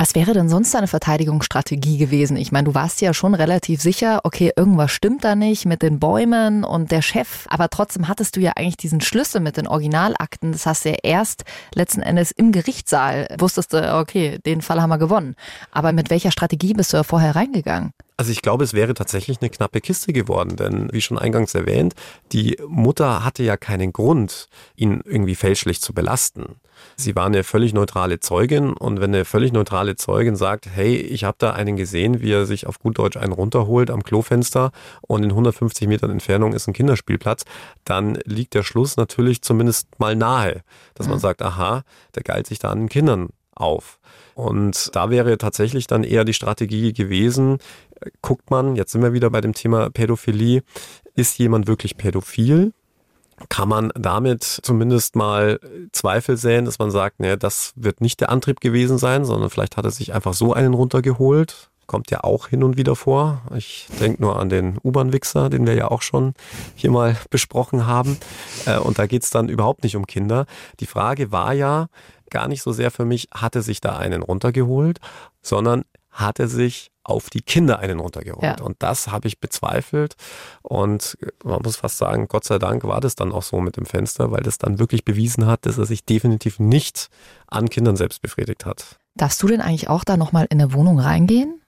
Was 0.01 0.15
wäre 0.15 0.33
denn 0.33 0.49
sonst 0.49 0.73
deine 0.73 0.87
Verteidigungsstrategie 0.87 1.99
gewesen? 1.99 2.35
Ich 2.35 2.51
meine, 2.51 2.65
du 2.65 2.73
warst 2.73 3.01
ja 3.01 3.13
schon 3.13 3.35
relativ 3.35 3.83
sicher, 3.83 4.21
okay, 4.23 4.51
irgendwas 4.55 4.89
stimmt 4.89 5.23
da 5.23 5.35
nicht 5.35 5.67
mit 5.67 5.83
den 5.83 5.99
Bäumen 5.99 6.63
und 6.63 6.89
der 6.89 7.03
Chef, 7.03 7.45
aber 7.49 7.69
trotzdem 7.69 8.07
hattest 8.07 8.35
du 8.35 8.39
ja 8.39 8.53
eigentlich 8.55 8.77
diesen 8.77 9.01
Schlüssel 9.01 9.41
mit 9.41 9.57
den 9.57 9.67
Originalakten. 9.67 10.53
Das 10.53 10.65
hast 10.65 10.85
du 10.85 10.89
ja 10.89 10.95
erst 11.03 11.43
letzten 11.75 12.01
Endes 12.01 12.31
im 12.31 12.51
Gerichtssaal 12.51 13.27
wusstest 13.37 13.73
du, 13.73 13.95
okay, 13.99 14.39
den 14.43 14.63
Fall 14.63 14.81
haben 14.81 14.89
wir 14.89 14.97
gewonnen. 14.97 15.35
Aber 15.71 15.91
mit 15.91 16.09
welcher 16.09 16.31
Strategie 16.31 16.73
bist 16.73 16.93
du 16.93 16.97
ja 16.97 17.03
vorher 17.03 17.35
reingegangen? 17.35 17.93
Also 18.21 18.33
ich 18.33 18.43
glaube, 18.43 18.63
es 18.63 18.75
wäre 18.75 18.93
tatsächlich 18.93 19.41
eine 19.41 19.49
knappe 19.49 19.81
Kiste 19.81 20.13
geworden, 20.13 20.55
denn 20.55 20.93
wie 20.93 21.01
schon 21.01 21.17
eingangs 21.17 21.55
erwähnt, 21.55 21.95
die 22.31 22.55
Mutter 22.67 23.25
hatte 23.25 23.41
ja 23.41 23.57
keinen 23.57 23.93
Grund, 23.93 24.47
ihn 24.75 25.01
irgendwie 25.05 25.33
fälschlich 25.33 25.81
zu 25.81 25.91
belasten. 25.91 26.57
Sie 26.97 27.15
war 27.15 27.25
eine 27.25 27.43
völlig 27.43 27.73
neutrale 27.73 28.19
Zeugin 28.19 28.73
und 28.73 29.01
wenn 29.01 29.09
eine 29.09 29.25
völlig 29.25 29.53
neutrale 29.53 29.95
Zeugin 29.95 30.35
sagt, 30.35 30.67
hey, 30.67 30.97
ich 30.97 31.23
habe 31.23 31.37
da 31.39 31.53
einen 31.53 31.77
gesehen, 31.77 32.21
wie 32.21 32.31
er 32.31 32.45
sich 32.45 32.67
auf 32.67 32.77
gut 32.77 32.99
Deutsch 32.99 33.17
einen 33.17 33.33
runterholt 33.33 33.89
am 33.89 34.03
Klofenster 34.03 34.69
und 35.01 35.23
in 35.23 35.31
150 35.31 35.87
Metern 35.87 36.11
Entfernung 36.11 36.53
ist 36.53 36.67
ein 36.67 36.73
Kinderspielplatz, 36.73 37.45
dann 37.85 38.19
liegt 38.25 38.53
der 38.53 38.61
Schluss 38.61 38.97
natürlich 38.97 39.41
zumindest 39.41 39.99
mal 39.99 40.15
nahe, 40.15 40.61
dass 40.93 41.07
man 41.07 41.17
mhm. 41.17 41.21
sagt, 41.21 41.41
aha, 41.41 41.81
der 42.13 42.21
geilt 42.21 42.45
sich 42.45 42.59
da 42.59 42.69
an 42.69 42.81
den 42.81 42.89
Kindern 42.89 43.29
auf. 43.55 43.99
Und 44.35 44.95
da 44.95 45.09
wäre 45.09 45.37
tatsächlich 45.37 45.87
dann 45.87 46.03
eher 46.03 46.25
die 46.25 46.33
Strategie 46.33 46.93
gewesen, 46.93 47.57
guckt 48.21 48.49
man, 48.49 48.75
jetzt 48.75 48.91
sind 48.91 49.03
wir 49.03 49.13
wieder 49.13 49.29
bei 49.29 49.41
dem 49.41 49.53
Thema 49.53 49.89
Pädophilie, 49.89 50.63
ist 51.15 51.37
jemand 51.37 51.67
wirklich 51.67 51.97
pädophil? 51.97 52.73
Kann 53.49 53.69
man 53.69 53.91
damit 53.95 54.43
zumindest 54.43 55.15
mal 55.15 55.59
Zweifel 55.91 56.37
säen, 56.37 56.65
dass 56.65 56.77
man 56.77 56.91
sagt, 56.91 57.19
ne, 57.19 57.37
das 57.37 57.73
wird 57.75 57.99
nicht 57.99 58.21
der 58.21 58.29
Antrieb 58.29 58.61
gewesen 58.61 58.97
sein, 58.99 59.25
sondern 59.25 59.49
vielleicht 59.49 59.77
hat 59.77 59.85
er 59.85 59.91
sich 59.91 60.13
einfach 60.13 60.33
so 60.33 60.53
einen 60.53 60.75
runtergeholt. 60.75 61.69
Kommt 61.87 62.11
ja 62.11 62.23
auch 62.23 62.47
hin 62.47 62.63
und 62.63 62.77
wieder 62.77 62.95
vor. 62.95 63.41
Ich 63.55 63.87
denke 63.99 64.21
nur 64.21 64.39
an 64.39 64.49
den 64.49 64.77
U-Bahn-Wichser, 64.83 65.49
den 65.49 65.65
wir 65.65 65.73
ja 65.73 65.89
auch 65.89 66.03
schon 66.03 66.35
hier 66.75 66.91
mal 66.91 67.17
besprochen 67.31 67.87
haben. 67.87 68.17
Äh, 68.65 68.77
und 68.77 68.99
da 68.99 69.07
geht's 69.07 69.31
dann 69.31 69.49
überhaupt 69.49 69.83
nicht 69.83 69.95
um 69.95 70.05
Kinder. 70.05 70.45
Die 70.79 70.85
Frage 70.85 71.31
war 71.31 71.53
ja 71.53 71.87
gar 72.31 72.47
nicht 72.47 72.63
so 72.63 72.71
sehr 72.71 72.89
für 72.89 73.05
mich, 73.05 73.27
hatte 73.33 73.61
sich 73.61 73.81
da 73.81 73.97
einen 73.97 74.23
runtergeholt, 74.23 74.99
sondern 75.43 75.83
hat 76.09 76.39
er 76.39 76.47
sich 76.47 76.91
auf 77.03 77.29
die 77.29 77.41
Kinder 77.41 77.79
einen 77.79 77.99
runtergeholt. 77.99 78.59
Ja. 78.59 78.61
Und 78.61 78.77
das 78.79 79.07
habe 79.07 79.27
ich 79.27 79.39
bezweifelt. 79.39 80.15
Und 80.61 81.17
man 81.43 81.61
muss 81.63 81.77
fast 81.77 81.97
sagen, 81.97 82.27
Gott 82.27 82.43
sei 82.43 82.59
Dank 82.59 82.83
war 82.83 83.01
das 83.01 83.15
dann 83.15 83.31
auch 83.31 83.43
so 83.43 83.59
mit 83.59 83.77
dem 83.77 83.85
Fenster, 83.85 84.31
weil 84.31 84.41
das 84.41 84.57
dann 84.57 84.79
wirklich 84.79 85.05
bewiesen 85.05 85.45
hat, 85.45 85.65
dass 85.65 85.77
er 85.77 85.85
sich 85.85 86.05
definitiv 86.05 86.59
nicht 86.59 87.09
an 87.47 87.69
Kindern 87.69 87.95
selbst 87.95 88.21
befriedigt 88.21 88.65
hat. 88.65 88.99
Darfst 89.15 89.41
du 89.41 89.47
denn 89.47 89.61
eigentlich 89.61 89.89
auch 89.89 90.03
da 90.03 90.17
nochmal 90.17 90.47
in 90.49 90.61
eine 90.61 90.73
Wohnung 90.73 90.99
reingehen? 90.99 91.60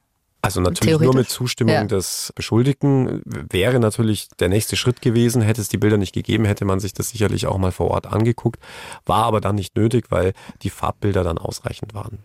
Also 0.43 0.59
natürlich 0.59 0.99
nur 0.99 1.15
mit 1.15 1.29
Zustimmung 1.29 1.73
ja. 1.73 1.83
des 1.85 2.33
Beschuldigten 2.35 3.21
wäre 3.25 3.79
natürlich 3.79 4.27
der 4.41 4.49
nächste 4.49 4.75
Schritt 4.75 5.01
gewesen. 5.01 5.41
Hätte 5.41 5.61
es 5.61 5.69
die 5.69 5.77
Bilder 5.77 5.95
nicht 5.95 6.13
gegeben, 6.13 6.43
hätte 6.43 6.65
man 6.65 6.81
sich 6.81 6.91
das 6.93 7.09
sicherlich 7.09 7.47
auch 7.47 7.57
mal 7.57 7.71
vor 7.71 7.89
Ort 7.91 8.07
angeguckt. 8.07 8.59
War 9.05 9.23
aber 9.23 9.39
dann 9.39 9.55
nicht 9.55 9.77
nötig, 9.77 10.07
weil 10.09 10.33
die 10.61 10.69
Farbbilder 10.69 11.23
dann 11.23 11.37
ausreichend 11.37 11.93
waren. 11.93 12.19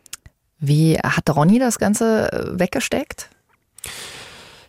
Wie 0.59 0.99
hat 0.99 1.31
Ronny 1.31 1.61
das 1.61 1.79
Ganze 1.79 2.33
äh, 2.33 2.59
weggesteckt? 2.59 3.31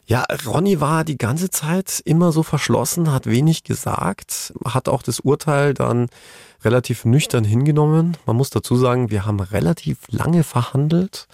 Ja, 0.10 0.26
Ronny 0.44 0.82
war 0.82 1.04
die 1.04 1.20
ganze 1.20 1.52
Zeit 1.52 2.02
immer 2.04 2.32
so 2.32 2.42
verschlossen, 2.42 3.12
hat 3.12 3.28
wenig 3.28 3.64
gesagt, 3.64 4.52
hat 4.66 4.90
auch 4.90 5.04
das 5.04 5.20
Urteil 5.20 5.76
dann 5.76 6.08
relativ 6.64 7.06
nüchtern 7.06 7.44
hingenommen. 7.44 8.18
Man 8.26 8.36
muss 8.36 8.50
dazu 8.50 8.76
sagen, 8.76 9.12
wir 9.12 9.28
haben 9.28 9.40
relativ 9.40 10.00
lange 10.08 10.44
verhandelt. 10.44 11.28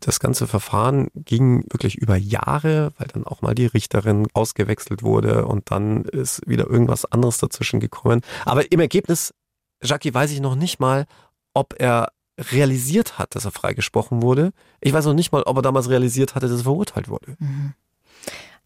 Das 0.00 0.18
ganze 0.18 0.46
Verfahren 0.46 1.08
ging 1.14 1.66
wirklich 1.70 1.96
über 1.96 2.16
Jahre, 2.16 2.94
weil 2.96 3.08
dann 3.08 3.26
auch 3.26 3.42
mal 3.42 3.54
die 3.54 3.66
Richterin 3.66 4.26
ausgewechselt 4.32 5.02
wurde 5.02 5.44
und 5.44 5.70
dann 5.70 6.06
ist 6.06 6.40
wieder 6.46 6.66
irgendwas 6.70 7.04
anderes 7.04 7.36
dazwischen 7.36 7.80
gekommen. 7.80 8.22
Aber 8.46 8.72
im 8.72 8.80
Ergebnis, 8.80 9.34
Jackie, 9.82 10.14
weiß 10.14 10.30
ich 10.30 10.40
noch 10.40 10.54
nicht 10.54 10.80
mal, 10.80 11.04
ob 11.52 11.74
er 11.78 12.08
realisiert 12.38 13.18
hat, 13.18 13.34
dass 13.34 13.44
er 13.44 13.50
freigesprochen 13.50 14.22
wurde. 14.22 14.52
Ich 14.80 14.94
weiß 14.94 15.04
noch 15.04 15.12
nicht 15.12 15.32
mal, 15.32 15.42
ob 15.42 15.56
er 15.56 15.62
damals 15.62 15.90
realisiert 15.90 16.34
hatte, 16.34 16.48
dass 16.48 16.60
er 16.60 16.64
verurteilt 16.64 17.08
wurde. 17.08 17.36
Mhm. 17.38 17.74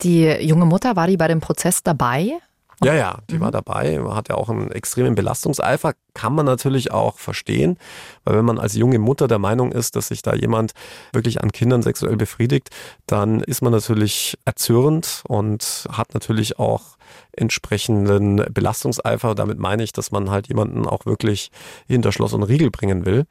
Die 0.03 0.25
junge 0.25 0.67
Mutter, 0.67 0.97
war 0.97 1.07
die 1.07 1.17
bei 1.17 1.29
dem 1.29 1.41
Prozess 1.41 1.83
dabei? 1.83 2.39
Ja, 2.85 2.93
ja, 2.93 3.19
die 3.31 3.37
mhm. 3.37 3.41
war 3.41 3.51
dabei, 3.51 3.99
hat 4.11 4.29
ja 4.29 4.35
auch 4.35 4.51
einen 4.51 4.71
extremen 4.71 5.15
Belastungseifer, 5.15 5.95
kann 6.13 6.35
man 6.35 6.45
natürlich 6.45 6.91
auch 6.93 7.19
verstehen, 7.19 7.79
weil 8.25 8.37
wenn 8.37 8.45
man 8.45 8.59
als 8.59 8.75
junge 8.75 8.99
Mutter 8.99 9.29
der 9.29 9.39
Meinung 9.39 9.73
ist, 9.73 9.97
dass 9.97 10.09
sich 10.09 10.21
da 10.21 10.35
jemand 10.35 10.73
wirklich 11.13 11.43
an 11.43 11.53
Kindern 11.53 11.81
sexuell 11.81 12.17
befriedigt, 12.17 12.69
dann 13.07 13.41
ist 13.41 13.63
man 13.63 13.73
natürlich 13.73 14.37
erzürnt 14.45 15.23
und 15.27 15.89
hat 15.91 16.13
natürlich 16.13 16.59
auch 16.59 16.99
entsprechenden 17.33 18.45
Belastungseifer. 18.53 19.35
Damit 19.35 19.59
meine 19.59 19.83
ich, 19.83 19.93
dass 19.93 20.11
man 20.11 20.31
halt 20.31 20.49
jemanden 20.49 20.87
auch 20.87 21.07
wirklich 21.07 21.51
hinter 21.87 22.13
Schloss 22.13 22.35
und 22.35 22.43
Riegel 22.43 22.71
bringen 22.71 23.07
will. 23.07 23.25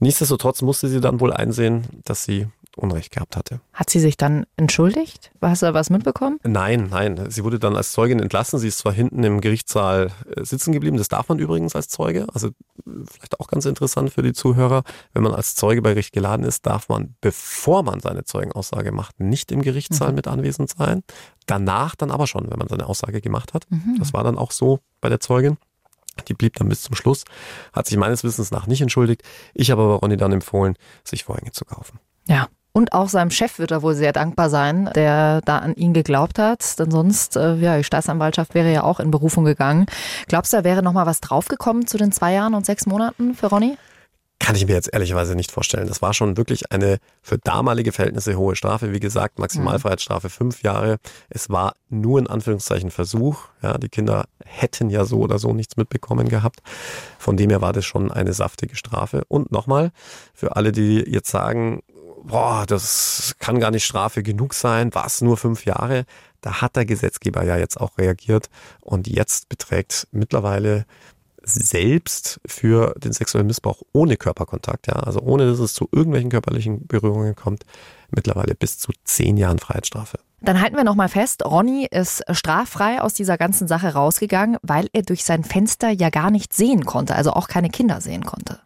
Nichtsdestotrotz 0.00 0.60
musste 0.60 0.88
sie 0.88 1.00
dann 1.00 1.20
wohl 1.20 1.32
einsehen, 1.32 1.86
dass 2.04 2.24
sie 2.24 2.46
Unrecht 2.76 3.12
gehabt 3.12 3.36
hatte. 3.36 3.60
Hat 3.72 3.90
sie 3.90 4.00
sich 4.00 4.16
dann 4.16 4.46
entschuldigt? 4.56 5.30
Hast 5.40 5.62
du 5.62 5.66
da 5.66 5.74
was 5.74 5.90
mitbekommen? 5.90 6.38
Nein, 6.42 6.88
nein. 6.90 7.30
Sie 7.30 7.44
wurde 7.44 7.58
dann 7.58 7.76
als 7.76 7.92
Zeugin 7.92 8.18
entlassen. 8.18 8.58
Sie 8.58 8.68
ist 8.68 8.78
zwar 8.78 8.92
hinten 8.92 9.22
im 9.24 9.40
Gerichtssaal 9.40 10.10
äh, 10.34 10.44
sitzen 10.44 10.72
geblieben. 10.72 10.96
Das 10.96 11.08
darf 11.08 11.28
man 11.28 11.38
übrigens 11.38 11.76
als 11.76 11.88
Zeuge. 11.88 12.26
Also 12.32 12.50
vielleicht 12.84 13.40
auch 13.40 13.48
ganz 13.48 13.66
interessant 13.66 14.10
für 14.10 14.22
die 14.22 14.32
Zuhörer. 14.32 14.84
Wenn 15.12 15.22
man 15.22 15.34
als 15.34 15.54
Zeuge 15.54 15.82
bei 15.82 15.90
Gericht 15.90 16.12
geladen 16.12 16.44
ist, 16.44 16.64
darf 16.66 16.88
man, 16.88 17.14
bevor 17.20 17.82
man 17.82 18.00
seine 18.00 18.24
Zeugenaussage 18.24 18.92
macht, 18.92 19.20
nicht 19.20 19.52
im 19.52 19.62
Gerichtssaal 19.62 20.10
mhm. 20.10 20.16
mit 20.16 20.28
anwesend 20.28 20.70
sein. 20.70 21.02
Danach 21.46 21.94
dann 21.94 22.10
aber 22.10 22.26
schon, 22.26 22.50
wenn 22.50 22.58
man 22.58 22.68
seine 22.68 22.86
Aussage 22.86 23.20
gemacht 23.20 23.52
hat. 23.54 23.66
Mhm. 23.70 23.96
Das 23.98 24.12
war 24.12 24.24
dann 24.24 24.38
auch 24.38 24.50
so 24.50 24.80
bei 25.00 25.08
der 25.08 25.20
Zeugin. 25.20 25.58
Die 26.28 26.34
blieb 26.34 26.56
dann 26.56 26.68
bis 26.68 26.82
zum 26.82 26.94
Schluss, 26.94 27.24
hat 27.72 27.86
sich 27.86 27.96
meines 27.96 28.22
Wissens 28.22 28.50
nach 28.50 28.66
nicht 28.66 28.82
entschuldigt. 28.82 29.22
Ich 29.54 29.70
habe 29.70 29.82
aber 29.82 29.94
Ronny 29.94 30.16
dann 30.16 30.32
empfohlen, 30.32 30.76
sich 31.04 31.24
Vorhänge 31.24 31.52
zu 31.52 31.64
kaufen. 31.64 31.98
Ja, 32.28 32.48
und 32.72 32.92
auch 32.92 33.08
seinem 33.08 33.30
Chef 33.30 33.58
wird 33.58 33.70
er 33.70 33.82
wohl 33.82 33.94
sehr 33.94 34.12
dankbar 34.12 34.48
sein, 34.48 34.90
der 34.94 35.40
da 35.42 35.58
an 35.58 35.74
ihn 35.74 35.92
geglaubt 35.92 36.38
hat. 36.38 36.78
Denn 36.78 36.90
sonst, 36.90 37.36
äh, 37.36 37.56
ja, 37.56 37.76
die 37.76 37.84
Staatsanwaltschaft 37.84 38.54
wäre 38.54 38.72
ja 38.72 38.82
auch 38.82 39.00
in 39.00 39.10
Berufung 39.10 39.44
gegangen. 39.44 39.86
Glaubst 40.28 40.52
du, 40.52 40.56
da 40.58 40.64
wäre 40.64 40.82
noch 40.82 40.92
mal 40.92 41.06
was 41.06 41.20
draufgekommen 41.20 41.86
zu 41.86 41.98
den 41.98 42.12
zwei 42.12 42.32
Jahren 42.32 42.54
und 42.54 42.64
sechs 42.64 42.86
Monaten 42.86 43.34
für 43.34 43.46
Ronny? 43.46 43.76
Kann 44.42 44.56
ich 44.56 44.66
mir 44.66 44.72
jetzt 44.72 44.92
ehrlicherweise 44.92 45.36
nicht 45.36 45.52
vorstellen. 45.52 45.86
Das 45.86 46.02
war 46.02 46.14
schon 46.14 46.36
wirklich 46.36 46.72
eine 46.72 46.98
für 47.20 47.38
damalige 47.38 47.92
Verhältnisse 47.92 48.36
hohe 48.36 48.56
Strafe. 48.56 48.92
Wie 48.92 48.98
gesagt, 48.98 49.38
Maximalfreiheitsstrafe 49.38 50.30
fünf 50.30 50.64
Jahre. 50.64 50.96
Es 51.28 51.48
war 51.48 51.74
nur 51.90 52.18
in 52.18 52.26
Anführungszeichen 52.26 52.90
Versuch. 52.90 53.44
Ja, 53.62 53.78
die 53.78 53.88
Kinder 53.88 54.24
hätten 54.44 54.90
ja 54.90 55.04
so 55.04 55.20
oder 55.20 55.38
so 55.38 55.52
nichts 55.52 55.76
mitbekommen 55.76 56.28
gehabt. 56.28 56.58
Von 57.20 57.36
dem 57.36 57.50
her 57.50 57.60
war 57.60 57.72
das 57.72 57.84
schon 57.84 58.10
eine 58.10 58.32
saftige 58.32 58.74
Strafe. 58.74 59.22
Und 59.28 59.52
nochmal, 59.52 59.92
für 60.34 60.56
alle, 60.56 60.72
die 60.72 61.04
jetzt 61.08 61.30
sagen, 61.30 61.82
boah, 62.24 62.64
das 62.66 63.34
kann 63.38 63.60
gar 63.60 63.70
nicht 63.70 63.84
Strafe 63.84 64.22
genug 64.22 64.54
sein, 64.54 64.94
war 64.94 65.06
es 65.06 65.20
nur 65.20 65.36
fünf 65.36 65.64
Jahre. 65.64 66.04
Da 66.40 66.60
hat 66.60 66.76
der 66.76 66.84
Gesetzgeber 66.84 67.44
ja 67.44 67.56
jetzt 67.56 67.80
auch 67.80 67.98
reagiert 67.98 68.48
und 68.80 69.06
jetzt 69.08 69.48
beträgt 69.48 70.08
mittlerweile 70.10 70.86
selbst 71.44 72.40
für 72.46 72.94
den 72.98 73.12
sexuellen 73.12 73.46
Missbrauch 73.46 73.82
ohne 73.92 74.16
Körperkontakt, 74.16 74.86
ja, 74.86 74.94
also 74.94 75.20
ohne 75.20 75.46
dass 75.46 75.58
es 75.58 75.74
zu 75.74 75.88
irgendwelchen 75.90 76.30
körperlichen 76.30 76.86
Berührungen 76.86 77.34
kommt, 77.34 77.64
mittlerweile 78.10 78.54
bis 78.54 78.78
zu 78.78 78.92
zehn 79.04 79.36
Jahren 79.36 79.58
Freiheitsstrafe. 79.58 80.18
Dann 80.40 80.60
halten 80.60 80.76
wir 80.76 80.84
nochmal 80.84 81.08
fest, 81.08 81.44
Ronny 81.44 81.86
ist 81.88 82.24
straffrei 82.30 83.00
aus 83.00 83.14
dieser 83.14 83.38
ganzen 83.38 83.68
Sache 83.68 83.92
rausgegangen, 83.94 84.56
weil 84.62 84.88
er 84.92 85.02
durch 85.02 85.24
sein 85.24 85.44
Fenster 85.44 85.90
ja 85.90 86.10
gar 86.10 86.30
nicht 86.30 86.52
sehen 86.52 86.84
konnte, 86.84 87.14
also 87.14 87.32
auch 87.32 87.48
keine 87.48 87.70
Kinder 87.70 88.00
sehen 88.00 88.24
konnte. 88.24 88.60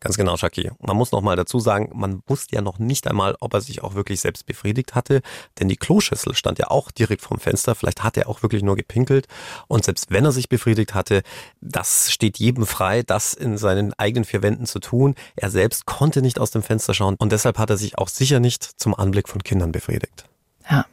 Ganz 0.00 0.16
genau, 0.16 0.36
Shaki. 0.36 0.70
Man 0.80 0.96
muss 0.96 1.10
noch 1.10 1.22
mal 1.22 1.34
dazu 1.34 1.58
sagen, 1.58 1.90
man 1.92 2.22
wusste 2.28 2.54
ja 2.54 2.62
noch 2.62 2.78
nicht 2.78 3.08
einmal, 3.08 3.36
ob 3.40 3.54
er 3.54 3.60
sich 3.60 3.82
auch 3.82 3.94
wirklich 3.94 4.20
selbst 4.20 4.46
befriedigt 4.46 4.94
hatte, 4.94 5.22
denn 5.58 5.68
die 5.68 5.76
Kloschüssel 5.76 6.34
stand 6.34 6.60
ja 6.60 6.70
auch 6.70 6.92
direkt 6.92 7.22
vom 7.22 7.38
Fenster. 7.38 7.74
Vielleicht 7.74 8.04
hat 8.04 8.16
er 8.16 8.28
auch 8.28 8.42
wirklich 8.42 8.62
nur 8.62 8.76
gepinkelt. 8.76 9.26
Und 9.66 9.84
selbst 9.84 10.10
wenn 10.10 10.24
er 10.24 10.30
sich 10.30 10.48
befriedigt 10.48 10.94
hatte, 10.94 11.22
das 11.60 12.12
steht 12.12 12.38
jedem 12.38 12.64
frei, 12.64 13.02
das 13.02 13.34
in 13.34 13.58
seinen 13.58 13.92
eigenen 13.94 14.24
vier 14.24 14.42
Wänden 14.42 14.66
zu 14.66 14.78
tun. 14.78 15.16
Er 15.34 15.50
selbst 15.50 15.84
konnte 15.84 16.22
nicht 16.22 16.38
aus 16.38 16.52
dem 16.52 16.62
Fenster 16.62 16.94
schauen 16.94 17.16
und 17.18 17.32
deshalb 17.32 17.58
hat 17.58 17.70
er 17.70 17.76
sich 17.76 17.98
auch 17.98 18.08
sicher 18.08 18.38
nicht 18.38 18.62
zum 18.62 18.94
Anblick 18.94 19.28
von 19.28 19.42
Kindern 19.42 19.72
befriedigt. 19.72 20.26
Ja. 20.70 20.86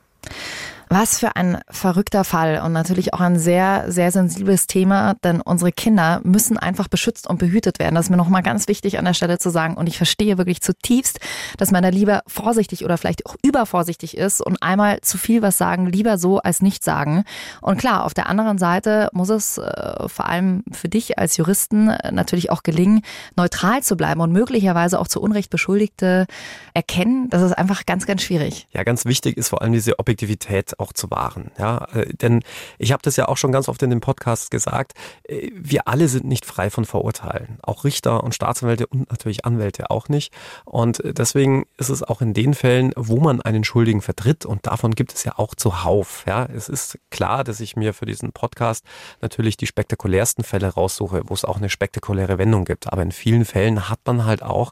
Was 0.89 1.19
für 1.19 1.35
ein 1.35 1.59
verrückter 1.69 2.23
Fall 2.23 2.61
und 2.63 2.71
natürlich 2.71 3.13
auch 3.13 3.19
ein 3.19 3.39
sehr, 3.39 3.85
sehr 3.91 4.11
sensibles 4.11 4.67
Thema, 4.67 5.15
denn 5.23 5.41
unsere 5.41 5.71
Kinder 5.71 6.21
müssen 6.23 6.57
einfach 6.57 6.87
beschützt 6.87 7.27
und 7.27 7.39
behütet 7.39 7.79
werden. 7.79 7.95
Das 7.95 8.05
ist 8.05 8.09
mir 8.11 8.17
nochmal 8.17 8.43
ganz 8.43 8.67
wichtig 8.67 8.99
an 8.99 9.05
der 9.05 9.13
Stelle 9.13 9.39
zu 9.39 9.49
sagen. 9.49 9.75
Und 9.77 9.87
ich 9.87 9.97
verstehe 9.97 10.37
wirklich 10.37 10.61
zutiefst, 10.61 11.19
dass 11.57 11.71
man 11.71 11.81
da 11.81 11.89
lieber 11.89 12.21
vorsichtig 12.27 12.85
oder 12.85 12.97
vielleicht 12.97 13.25
auch 13.25 13.35
übervorsichtig 13.43 14.15
ist 14.15 14.41
und 14.41 14.61
einmal 14.61 15.01
zu 15.01 15.17
viel 15.17 15.41
was 15.41 15.57
sagen, 15.57 15.87
lieber 15.87 16.17
so 16.17 16.39
als 16.39 16.61
nicht 16.61 16.83
sagen. 16.83 17.23
Und 17.61 17.77
klar, 17.77 18.05
auf 18.05 18.13
der 18.13 18.29
anderen 18.29 18.57
Seite 18.57 19.09
muss 19.11 19.29
es 19.29 19.57
äh, 19.57 20.07
vor 20.07 20.27
allem 20.27 20.63
für 20.71 20.89
dich 20.89 21.17
als 21.17 21.37
Juristen 21.37 21.89
äh, 21.89 22.11
natürlich 22.11 22.51
auch 22.51 22.63
gelingen, 22.63 23.01
neutral 23.35 23.81
zu 23.81 23.97
bleiben 23.97 24.21
und 24.21 24.31
möglicherweise 24.31 24.99
auch 24.99 25.07
zu 25.07 25.21
Unrecht 25.21 25.49
Beschuldigte 25.49 26.27
erkennen. 26.73 27.29
Das 27.29 27.41
ist 27.41 27.53
einfach 27.53 27.85
ganz, 27.85 28.05
ganz 28.05 28.21
schwierig. 28.21 28.67
Ja, 28.71 28.83
ganz 28.83 29.05
wichtig 29.05 29.37
ist 29.37 29.49
vor 29.49 29.61
allem 29.61 29.73
diese 29.73 29.97
Objektivität 29.99 30.74
Auch 30.77 30.93
zu 30.93 31.09
wahren. 31.11 31.51
Ja, 31.57 31.87
äh, 31.93 32.13
denn 32.13 32.41
ich 32.77 32.91
habe 32.91 33.01
das 33.03 33.15
ja 33.15 33.27
auch 33.27 33.37
schon 33.37 33.51
ganz 33.51 33.69
oft 33.69 33.81
in 33.83 33.89
dem 33.89 34.01
Podcast 34.01 34.51
gesagt. 34.51 34.93
Äh, 35.23 35.51
wir 35.53 35.87
alle 35.87 36.07
sind 36.07 36.25
nicht 36.25 36.45
frei 36.45 36.69
von 36.69 36.85
Vorurteilen. 36.85 37.59
Auch 37.61 37.83
Richter 37.83 38.23
und 38.23 38.35
Staatsanwälte 38.35 38.87
und 38.87 39.09
natürlich 39.09 39.45
Anwälte 39.45 39.89
auch 39.89 40.09
nicht. 40.09 40.33
Und 40.65 41.01
deswegen 41.03 41.65
ist 41.77 41.89
es 41.89 42.03
auch 42.03 42.21
in 42.21 42.33
den 42.33 42.53
Fällen, 42.53 42.91
wo 42.95 43.19
man 43.19 43.41
einen 43.41 43.63
Schuldigen 43.63 44.01
vertritt, 44.01 44.45
und 44.45 44.67
davon 44.67 44.95
gibt 44.95 45.13
es 45.13 45.23
ja 45.23 45.33
auch 45.37 45.55
zuhauf. 45.55 46.23
Ja, 46.27 46.45
es 46.45 46.69
ist 46.69 46.97
klar, 47.09 47.43
dass 47.43 47.59
ich 47.59 47.75
mir 47.75 47.93
für 47.93 48.05
diesen 48.05 48.31
Podcast 48.31 48.83
natürlich 49.21 49.57
die 49.57 49.67
spektakulärsten 49.67 50.43
Fälle 50.43 50.67
raussuche, 50.67 51.23
wo 51.25 51.33
es 51.33 51.45
auch 51.45 51.57
eine 51.57 51.69
spektakuläre 51.69 52.37
Wendung 52.37 52.65
gibt. 52.65 52.91
Aber 52.91 53.01
in 53.01 53.11
vielen 53.11 53.45
Fällen 53.45 53.89
hat 53.89 53.99
man 54.05 54.25
halt 54.25 54.43
auch 54.43 54.71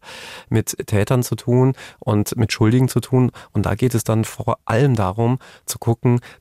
mit 0.50 0.76
Tätern 0.88 1.24
zu 1.24 1.36
tun 1.36 1.74
und 2.00 2.36
mit 2.36 2.52
Schuldigen 2.52 2.90
zu 2.90 3.00
tun. 3.00 3.32
Und 3.52 3.66
da 3.66 3.76
geht 3.76 3.94
es 3.94 4.04
dann 4.04 4.26
vor 4.26 4.60
allem 4.66 4.96
darum, 4.96 5.40
zu 5.66 5.80
gucken, 5.80 5.93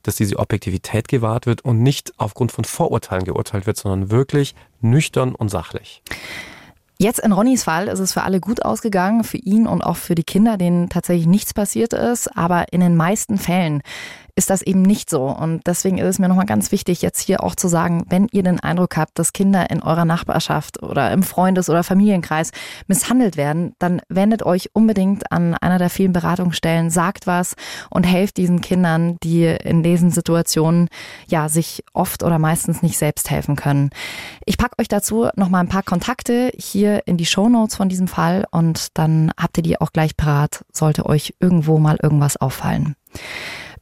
dass 0.03 0.15
diese 0.15 0.39
Objektivität 0.39 1.07
gewahrt 1.07 1.45
wird 1.45 1.61
und 1.61 1.81
nicht 1.81 2.13
aufgrund 2.17 2.51
von 2.51 2.63
Vorurteilen 2.63 3.23
geurteilt 3.23 3.65
wird, 3.65 3.77
sondern 3.77 4.11
wirklich 4.11 4.55
nüchtern 4.81 5.35
und 5.35 5.49
sachlich. 5.49 6.03
Jetzt 6.99 7.19
in 7.19 7.31
Ronnys 7.31 7.63
Fall 7.63 7.87
ist 7.87 7.99
es 7.99 8.13
für 8.13 8.21
alle 8.21 8.39
gut 8.39 8.63
ausgegangen, 8.63 9.23
für 9.23 9.37
ihn 9.37 9.67
und 9.67 9.81
auch 9.81 9.97
für 9.97 10.15
die 10.15 10.23
Kinder, 10.23 10.57
denen 10.57 10.89
tatsächlich 10.89 11.27
nichts 11.27 11.53
passiert 11.53 11.91
ist. 11.91 12.37
Aber 12.37 12.71
in 12.71 12.79
den 12.81 12.95
meisten 12.95 13.37
Fällen 13.37 13.81
ist 14.35 14.49
das 14.49 14.63
eben 14.63 14.81
nicht 14.81 15.09
so. 15.09 15.25
Und 15.25 15.67
deswegen 15.67 15.99
ist 15.99 16.07
es 16.07 16.19
mir 16.19 16.27
nochmal 16.27 16.45
ganz 16.45 16.71
wichtig, 16.71 17.01
jetzt 17.01 17.19
hier 17.19 17.43
auch 17.43 17.55
zu 17.55 17.67
sagen, 17.67 18.03
wenn 18.09 18.27
ihr 18.31 18.41
den 18.41 18.59
Eindruck 18.59 18.97
habt, 18.97 19.19
dass 19.19 19.33
Kinder 19.33 19.69
in 19.69 19.83
eurer 19.83 20.05
Nachbarschaft 20.05 20.81
oder 20.81 21.11
im 21.11 21.21
Freundes- 21.21 21.69
oder 21.69 21.83
Familienkreis 21.83 22.51
misshandelt 22.87 23.37
werden, 23.37 23.73
dann 23.77 24.01
wendet 24.09 24.43
euch 24.43 24.71
unbedingt 24.73 25.31
an 25.31 25.53
einer 25.55 25.77
der 25.77 25.91
vielen 25.91 26.13
Beratungsstellen, 26.13 26.89
sagt 26.89 27.27
was 27.27 27.55
und 27.91 28.05
helft 28.05 28.37
diesen 28.37 28.61
Kindern, 28.61 29.17
die 29.23 29.45
in 29.45 29.83
diesen 29.83 30.09
Situationen 30.09 30.89
ja 31.27 31.47
sich 31.47 31.83
oft 31.93 32.23
oder 32.23 32.39
meistens 32.39 32.81
nicht 32.81 32.97
selbst 32.97 33.29
helfen 33.29 33.55
können. 33.55 33.91
Ich 34.45 34.57
packe 34.57 34.79
euch 34.79 34.87
dazu 34.87 35.27
nochmal 35.35 35.61
ein 35.61 35.69
paar 35.69 35.83
Kontakte 35.83 36.51
hier 36.57 37.03
in 37.05 37.17
die 37.17 37.25
Show 37.25 37.49
Notes 37.49 37.75
von 37.75 37.87
diesem 37.87 38.07
Fall 38.07 38.45
und 38.49 38.97
dann 38.97 39.31
habt 39.37 39.57
ihr 39.57 39.63
die 39.63 39.79
auch 39.79 39.91
gleich 39.91 40.17
parat, 40.17 40.65
sollte 40.71 41.05
euch 41.05 41.35
irgendwo 41.39 41.77
mal 41.77 41.97
irgendwas 42.01 42.37
auffallen. 42.37 42.95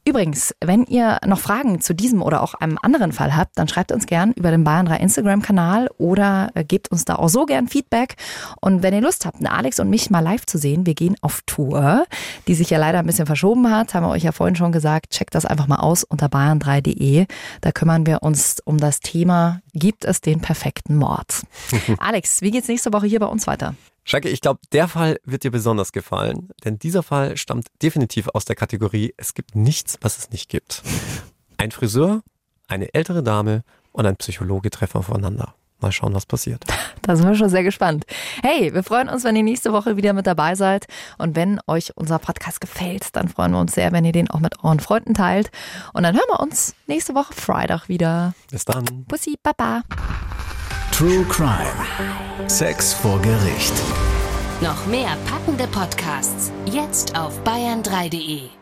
Übrigens, 0.04 0.52
wenn 0.60 0.84
ihr 0.84 1.18
noch 1.24 1.38
Fragen 1.38 1.80
zu 1.80 1.94
diesem 1.94 2.22
oder 2.22 2.42
auch 2.42 2.54
einem 2.54 2.76
anderen 2.82 3.12
Fall 3.12 3.36
habt, 3.36 3.56
dann 3.56 3.68
schreibt 3.68 3.92
uns 3.92 4.06
gern 4.06 4.32
über 4.32 4.50
den 4.50 4.64
Bayern 4.64 4.86
3 4.86 4.96
Instagram-Kanal 4.96 5.88
oder 5.96 6.50
äh, 6.54 6.64
gebt 6.64 6.90
uns 6.90 7.04
da 7.04 7.16
auch 7.16 7.28
so 7.28 7.46
gern 7.46 7.68
Feedback. 7.68 8.16
Und 8.60 8.82
wenn 8.82 8.94
ihr 8.94 9.00
Lust 9.00 9.26
habt, 9.26 9.36
Alex 9.46 9.78
und 9.78 9.90
mich 9.90 10.10
mal 10.10 10.18
live 10.18 10.44
zu 10.44 10.58
sehen, 10.58 10.86
wir 10.86 10.94
gehen 10.94 11.14
auf 11.20 11.42
Tour, 11.46 12.04
die 12.48 12.54
sich 12.54 12.70
ja 12.70 12.78
leider 12.78 12.98
ein 12.98 13.06
bisschen 13.06 13.26
verschoben 13.26 13.70
hat, 13.70 13.94
haben 13.94 14.04
wir 14.04 14.10
euch 14.10 14.24
ja 14.24 14.32
vorhin 14.32 14.56
schon 14.56 14.72
gesagt, 14.72 15.10
checkt 15.10 15.36
das 15.36 15.46
einfach 15.46 15.68
mal 15.68 15.76
aus 15.76 16.02
unter 16.02 16.26
bayern3.de. 16.26 17.26
Da 17.60 17.70
kümmern 17.70 18.04
wir 18.04 18.24
uns 18.24 18.58
um 18.64 18.78
das 18.78 18.98
Thema, 18.98 19.60
gibt 19.72 20.04
es 20.04 20.20
den 20.20 20.40
perfekten 20.40 20.96
Mord? 20.96 21.42
Alex, 21.98 22.42
wie 22.42 22.50
geht's 22.50 22.66
nächste 22.66 22.92
Woche 22.92 23.06
hier 23.06 23.20
bei 23.20 23.26
uns 23.26 23.46
weiter? 23.46 23.76
Schalke, 24.04 24.28
ich 24.28 24.40
glaube, 24.40 24.60
der 24.72 24.88
Fall 24.88 25.20
wird 25.24 25.44
dir 25.44 25.52
besonders 25.52 25.92
gefallen, 25.92 26.48
denn 26.64 26.78
dieser 26.78 27.02
Fall 27.02 27.36
stammt 27.36 27.68
definitiv 27.82 28.28
aus 28.28 28.44
der 28.44 28.56
Kategorie 28.56 29.14
Es 29.16 29.34
gibt 29.34 29.54
nichts, 29.54 29.96
was 30.00 30.18
es 30.18 30.30
nicht 30.30 30.48
gibt. 30.48 30.82
Ein 31.56 31.70
Friseur, 31.70 32.22
eine 32.66 32.92
ältere 32.94 33.22
Dame 33.22 33.62
und 33.92 34.06
ein 34.06 34.16
Psychologe 34.16 34.70
treffen 34.70 34.98
aufeinander. 34.98 35.54
Mal 35.80 35.92
schauen, 35.92 36.14
was 36.14 36.26
passiert. 36.26 36.64
Da 37.02 37.16
sind 37.16 37.26
wir 37.26 37.34
schon 37.34 37.48
sehr 37.48 37.64
gespannt. 37.64 38.04
Hey, 38.42 38.72
wir 38.72 38.84
freuen 38.84 39.08
uns, 39.08 39.24
wenn 39.24 39.34
ihr 39.34 39.42
nächste 39.42 39.72
Woche 39.72 39.96
wieder 39.96 40.12
mit 40.12 40.28
dabei 40.28 40.54
seid. 40.54 40.86
Und 41.18 41.34
wenn 41.34 41.58
euch 41.66 41.90
unser 41.96 42.20
Podcast 42.20 42.60
gefällt, 42.60 43.16
dann 43.16 43.28
freuen 43.28 43.50
wir 43.50 43.58
uns 43.58 43.74
sehr, 43.74 43.90
wenn 43.90 44.04
ihr 44.04 44.12
den 44.12 44.30
auch 44.30 44.38
mit 44.38 44.62
euren 44.62 44.78
Freunden 44.78 45.14
teilt. 45.14 45.50
Und 45.92 46.04
dann 46.04 46.14
hören 46.14 46.28
wir 46.28 46.38
uns 46.38 46.76
nächste 46.86 47.16
Woche 47.16 47.32
Freitag 47.32 47.88
wieder. 47.88 48.34
Bis 48.50 48.64
dann. 48.64 49.04
Bussi, 49.08 49.34
Baba. 49.42 49.82
True 51.02 51.24
Crime. 51.24 52.48
Sex 52.48 52.94
vor 52.94 53.20
Gericht. 53.20 53.72
Noch 54.60 54.86
mehr 54.86 55.16
packende 55.28 55.66
Podcasts 55.66 56.52
jetzt 56.64 57.18
auf 57.18 57.42
bayern3.de. 57.42 58.61